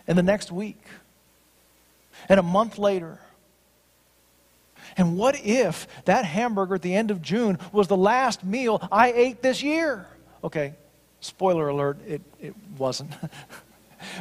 and 0.07 0.17
the 0.17 0.23
next 0.23 0.51
week, 0.51 0.81
and 2.27 2.39
a 2.39 2.43
month 2.43 2.77
later. 2.77 3.19
And 4.97 5.17
what 5.17 5.39
if 5.45 5.87
that 6.05 6.25
hamburger 6.25 6.75
at 6.75 6.81
the 6.81 6.95
end 6.95 7.11
of 7.11 7.21
June 7.21 7.59
was 7.71 7.87
the 7.87 7.97
last 7.97 8.43
meal 8.43 8.85
I 8.91 9.11
ate 9.11 9.41
this 9.41 9.61
year? 9.61 10.07
Okay, 10.43 10.73
spoiler 11.19 11.69
alert, 11.69 11.97
it, 12.07 12.21
it 12.41 12.55
wasn't. 12.77 13.11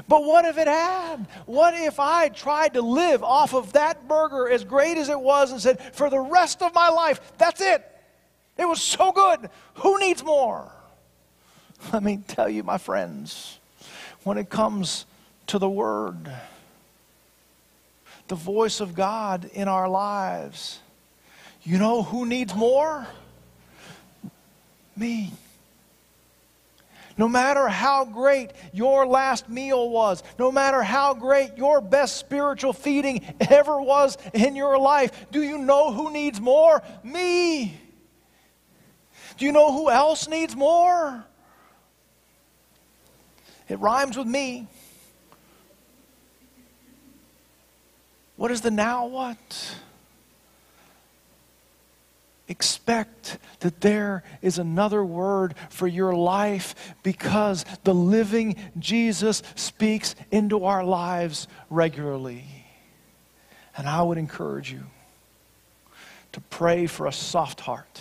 but 0.08 0.24
what 0.24 0.44
if 0.44 0.58
it 0.58 0.68
had? 0.68 1.26
What 1.46 1.74
if 1.74 2.00
I 2.00 2.28
tried 2.28 2.74
to 2.74 2.82
live 2.82 3.22
off 3.22 3.54
of 3.54 3.72
that 3.72 4.08
burger 4.08 4.48
as 4.48 4.64
great 4.64 4.96
as 4.96 5.08
it 5.08 5.20
was 5.20 5.52
and 5.52 5.60
said, 5.60 5.80
for 5.94 6.10
the 6.10 6.20
rest 6.20 6.62
of 6.62 6.74
my 6.74 6.88
life, 6.88 7.20
that's 7.38 7.60
it? 7.60 7.84
It 8.58 8.66
was 8.66 8.80
so 8.80 9.12
good. 9.12 9.50
Who 9.74 9.98
needs 10.00 10.24
more? 10.24 10.70
Let 11.92 12.02
me 12.02 12.20
tell 12.26 12.48
you, 12.48 12.62
my 12.62 12.78
friends, 12.78 13.58
when 14.24 14.38
it 14.38 14.48
comes 14.48 15.04
to 15.48 15.58
the 15.58 15.68
Word, 15.68 16.30
the 18.28 18.34
voice 18.34 18.80
of 18.80 18.94
God 18.94 19.44
in 19.52 19.68
our 19.68 19.88
lives, 19.88 20.80
you 21.62 21.78
know 21.78 22.02
who 22.02 22.26
needs 22.26 22.54
more? 22.54 23.06
Me. 24.96 25.32
No 27.18 27.28
matter 27.28 27.66
how 27.68 28.04
great 28.04 28.52
your 28.72 29.06
last 29.06 29.48
meal 29.48 29.88
was, 29.88 30.22
no 30.38 30.52
matter 30.52 30.82
how 30.82 31.14
great 31.14 31.56
your 31.56 31.80
best 31.80 32.16
spiritual 32.16 32.74
feeding 32.74 33.24
ever 33.48 33.80
was 33.80 34.18
in 34.34 34.54
your 34.54 34.78
life, 34.78 35.26
do 35.30 35.42
you 35.42 35.56
know 35.58 35.92
who 35.92 36.12
needs 36.12 36.40
more? 36.40 36.82
Me. 37.02 37.80
Do 39.38 39.46
you 39.46 39.52
know 39.52 39.72
who 39.72 39.90
else 39.90 40.28
needs 40.28 40.54
more? 40.54 41.24
It 43.68 43.78
rhymes 43.78 44.16
with 44.16 44.26
me. 44.26 44.68
What 48.36 48.50
is 48.50 48.60
the 48.60 48.70
now 48.70 49.06
what? 49.06 49.76
Expect 52.48 53.38
that 53.60 53.80
there 53.80 54.22
is 54.40 54.58
another 54.58 55.04
word 55.04 55.54
for 55.68 55.88
your 55.88 56.14
life 56.14 56.94
because 57.02 57.64
the 57.82 57.94
living 57.94 58.56
Jesus 58.78 59.42
speaks 59.56 60.14
into 60.30 60.64
our 60.64 60.84
lives 60.84 61.48
regularly. 61.70 62.44
And 63.76 63.88
I 63.88 64.02
would 64.02 64.16
encourage 64.16 64.70
you 64.70 64.84
to 66.32 66.40
pray 66.40 66.86
for 66.86 67.06
a 67.06 67.12
soft 67.12 67.60
heart. 67.60 68.00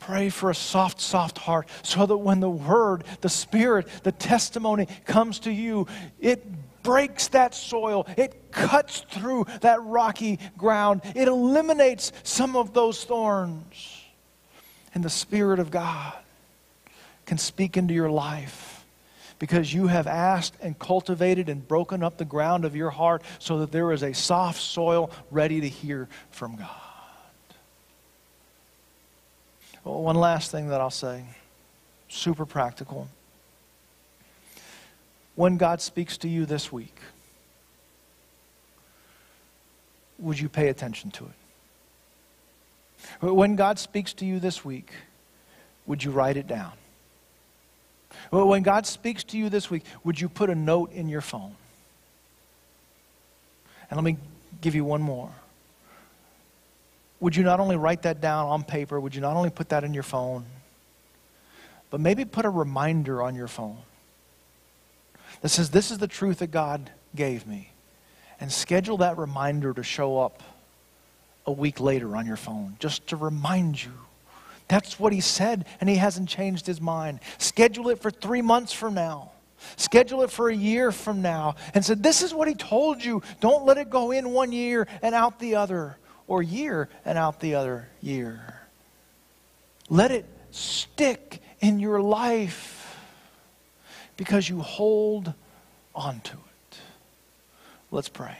Pray 0.00 0.28
for 0.28 0.50
a 0.50 0.54
soft, 0.54 1.00
soft 1.00 1.38
heart 1.38 1.68
so 1.82 2.04
that 2.06 2.16
when 2.16 2.40
the 2.40 2.50
word, 2.50 3.04
the 3.20 3.28
spirit, 3.28 3.88
the 4.02 4.12
testimony 4.12 4.86
comes 5.04 5.38
to 5.40 5.52
you, 5.52 5.86
it 6.20 6.55
breaks 6.86 7.26
that 7.28 7.52
soil, 7.52 8.06
it 8.16 8.52
cuts 8.52 9.00
through 9.10 9.44
that 9.60 9.82
rocky 9.82 10.38
ground, 10.56 11.00
it 11.16 11.26
eliminates 11.26 12.12
some 12.22 12.54
of 12.54 12.72
those 12.72 13.02
thorns. 13.02 14.04
And 14.94 15.02
the 15.04 15.10
Spirit 15.10 15.58
of 15.58 15.72
God 15.72 16.14
can 17.26 17.38
speak 17.38 17.76
into 17.76 17.92
your 17.92 18.08
life 18.08 18.84
because 19.40 19.74
you 19.74 19.88
have 19.88 20.06
asked 20.06 20.54
and 20.62 20.78
cultivated 20.78 21.48
and 21.48 21.66
broken 21.66 22.04
up 22.04 22.18
the 22.18 22.24
ground 22.24 22.64
of 22.64 22.76
your 22.76 22.90
heart 22.90 23.22
so 23.40 23.58
that 23.58 23.72
there 23.72 23.90
is 23.90 24.04
a 24.04 24.14
soft 24.14 24.62
soil 24.62 25.10
ready 25.32 25.60
to 25.60 25.68
hear 25.68 26.08
from 26.30 26.54
God. 26.54 26.70
Well, 29.82 30.02
one 30.02 30.16
last 30.16 30.52
thing 30.52 30.68
that 30.68 30.80
I'll 30.80 30.90
say, 30.90 31.24
super 32.08 32.46
practical 32.46 33.08
when 35.36 35.58
God 35.58 35.80
speaks 35.80 36.18
to 36.18 36.28
you 36.28 36.46
this 36.46 36.72
week, 36.72 36.98
would 40.18 40.40
you 40.40 40.48
pay 40.48 40.68
attention 40.68 41.10
to 41.12 41.24
it? 41.24 41.30
When 43.32 43.54
God 43.54 43.78
speaks 43.78 44.14
to 44.14 44.24
you 44.24 44.40
this 44.40 44.64
week, 44.64 44.90
would 45.86 46.02
you 46.02 46.10
write 46.10 46.36
it 46.36 46.46
down? 46.48 46.72
When 48.30 48.62
God 48.62 48.86
speaks 48.86 49.22
to 49.24 49.38
you 49.38 49.50
this 49.50 49.70
week, 49.70 49.84
would 50.02 50.18
you 50.20 50.28
put 50.28 50.48
a 50.48 50.54
note 50.54 50.90
in 50.92 51.08
your 51.08 51.20
phone? 51.20 51.54
And 53.90 53.96
let 53.96 54.04
me 54.04 54.16
give 54.60 54.74
you 54.74 54.84
one 54.84 55.02
more. 55.02 55.30
Would 57.20 57.36
you 57.36 57.44
not 57.44 57.60
only 57.60 57.76
write 57.76 58.02
that 58.02 58.20
down 58.20 58.46
on 58.46 58.64
paper, 58.64 58.98
would 58.98 59.14
you 59.14 59.20
not 59.20 59.36
only 59.36 59.50
put 59.50 59.68
that 59.68 59.84
in 59.84 59.94
your 59.94 60.02
phone, 60.02 60.44
but 61.90 62.00
maybe 62.00 62.24
put 62.24 62.44
a 62.46 62.50
reminder 62.50 63.22
on 63.22 63.34
your 63.34 63.48
phone? 63.48 63.78
That 65.46 65.50
says, 65.50 65.70
This 65.70 65.92
is 65.92 65.98
the 65.98 66.08
truth 66.08 66.40
that 66.40 66.50
God 66.50 66.90
gave 67.14 67.46
me. 67.46 67.70
And 68.40 68.50
schedule 68.50 68.96
that 68.96 69.16
reminder 69.16 69.72
to 69.72 69.84
show 69.84 70.18
up 70.18 70.42
a 71.46 71.52
week 71.52 71.78
later 71.78 72.16
on 72.16 72.26
your 72.26 72.36
phone, 72.36 72.76
just 72.80 73.06
to 73.10 73.16
remind 73.16 73.80
you. 73.80 73.92
That's 74.66 74.98
what 74.98 75.12
he 75.12 75.20
said, 75.20 75.64
and 75.80 75.88
he 75.88 75.94
hasn't 75.94 76.28
changed 76.28 76.66
his 76.66 76.80
mind. 76.80 77.20
Schedule 77.38 77.90
it 77.90 78.00
for 78.00 78.10
three 78.10 78.42
months 78.42 78.72
from 78.72 78.94
now. 78.94 79.30
Schedule 79.76 80.22
it 80.22 80.32
for 80.32 80.48
a 80.48 80.54
year 80.54 80.90
from 80.90 81.22
now. 81.22 81.54
And 81.74 81.84
said, 81.84 82.02
This 82.02 82.22
is 82.22 82.34
what 82.34 82.48
he 82.48 82.56
told 82.56 83.04
you. 83.04 83.22
Don't 83.38 83.64
let 83.64 83.78
it 83.78 83.88
go 83.88 84.10
in 84.10 84.32
one 84.32 84.50
year 84.50 84.88
and 85.00 85.14
out 85.14 85.38
the 85.38 85.54
other, 85.54 85.96
or 86.26 86.42
year 86.42 86.88
and 87.04 87.16
out 87.16 87.38
the 87.38 87.54
other 87.54 87.86
year. 88.02 88.62
Let 89.88 90.10
it 90.10 90.26
stick 90.50 91.40
in 91.60 91.78
your 91.78 92.02
life 92.02 92.75
because 94.16 94.48
you 94.48 94.60
hold 94.60 95.34
on 95.94 96.20
to 96.20 96.34
it. 96.34 96.78
Let's 97.90 98.08
pray. 98.08 98.38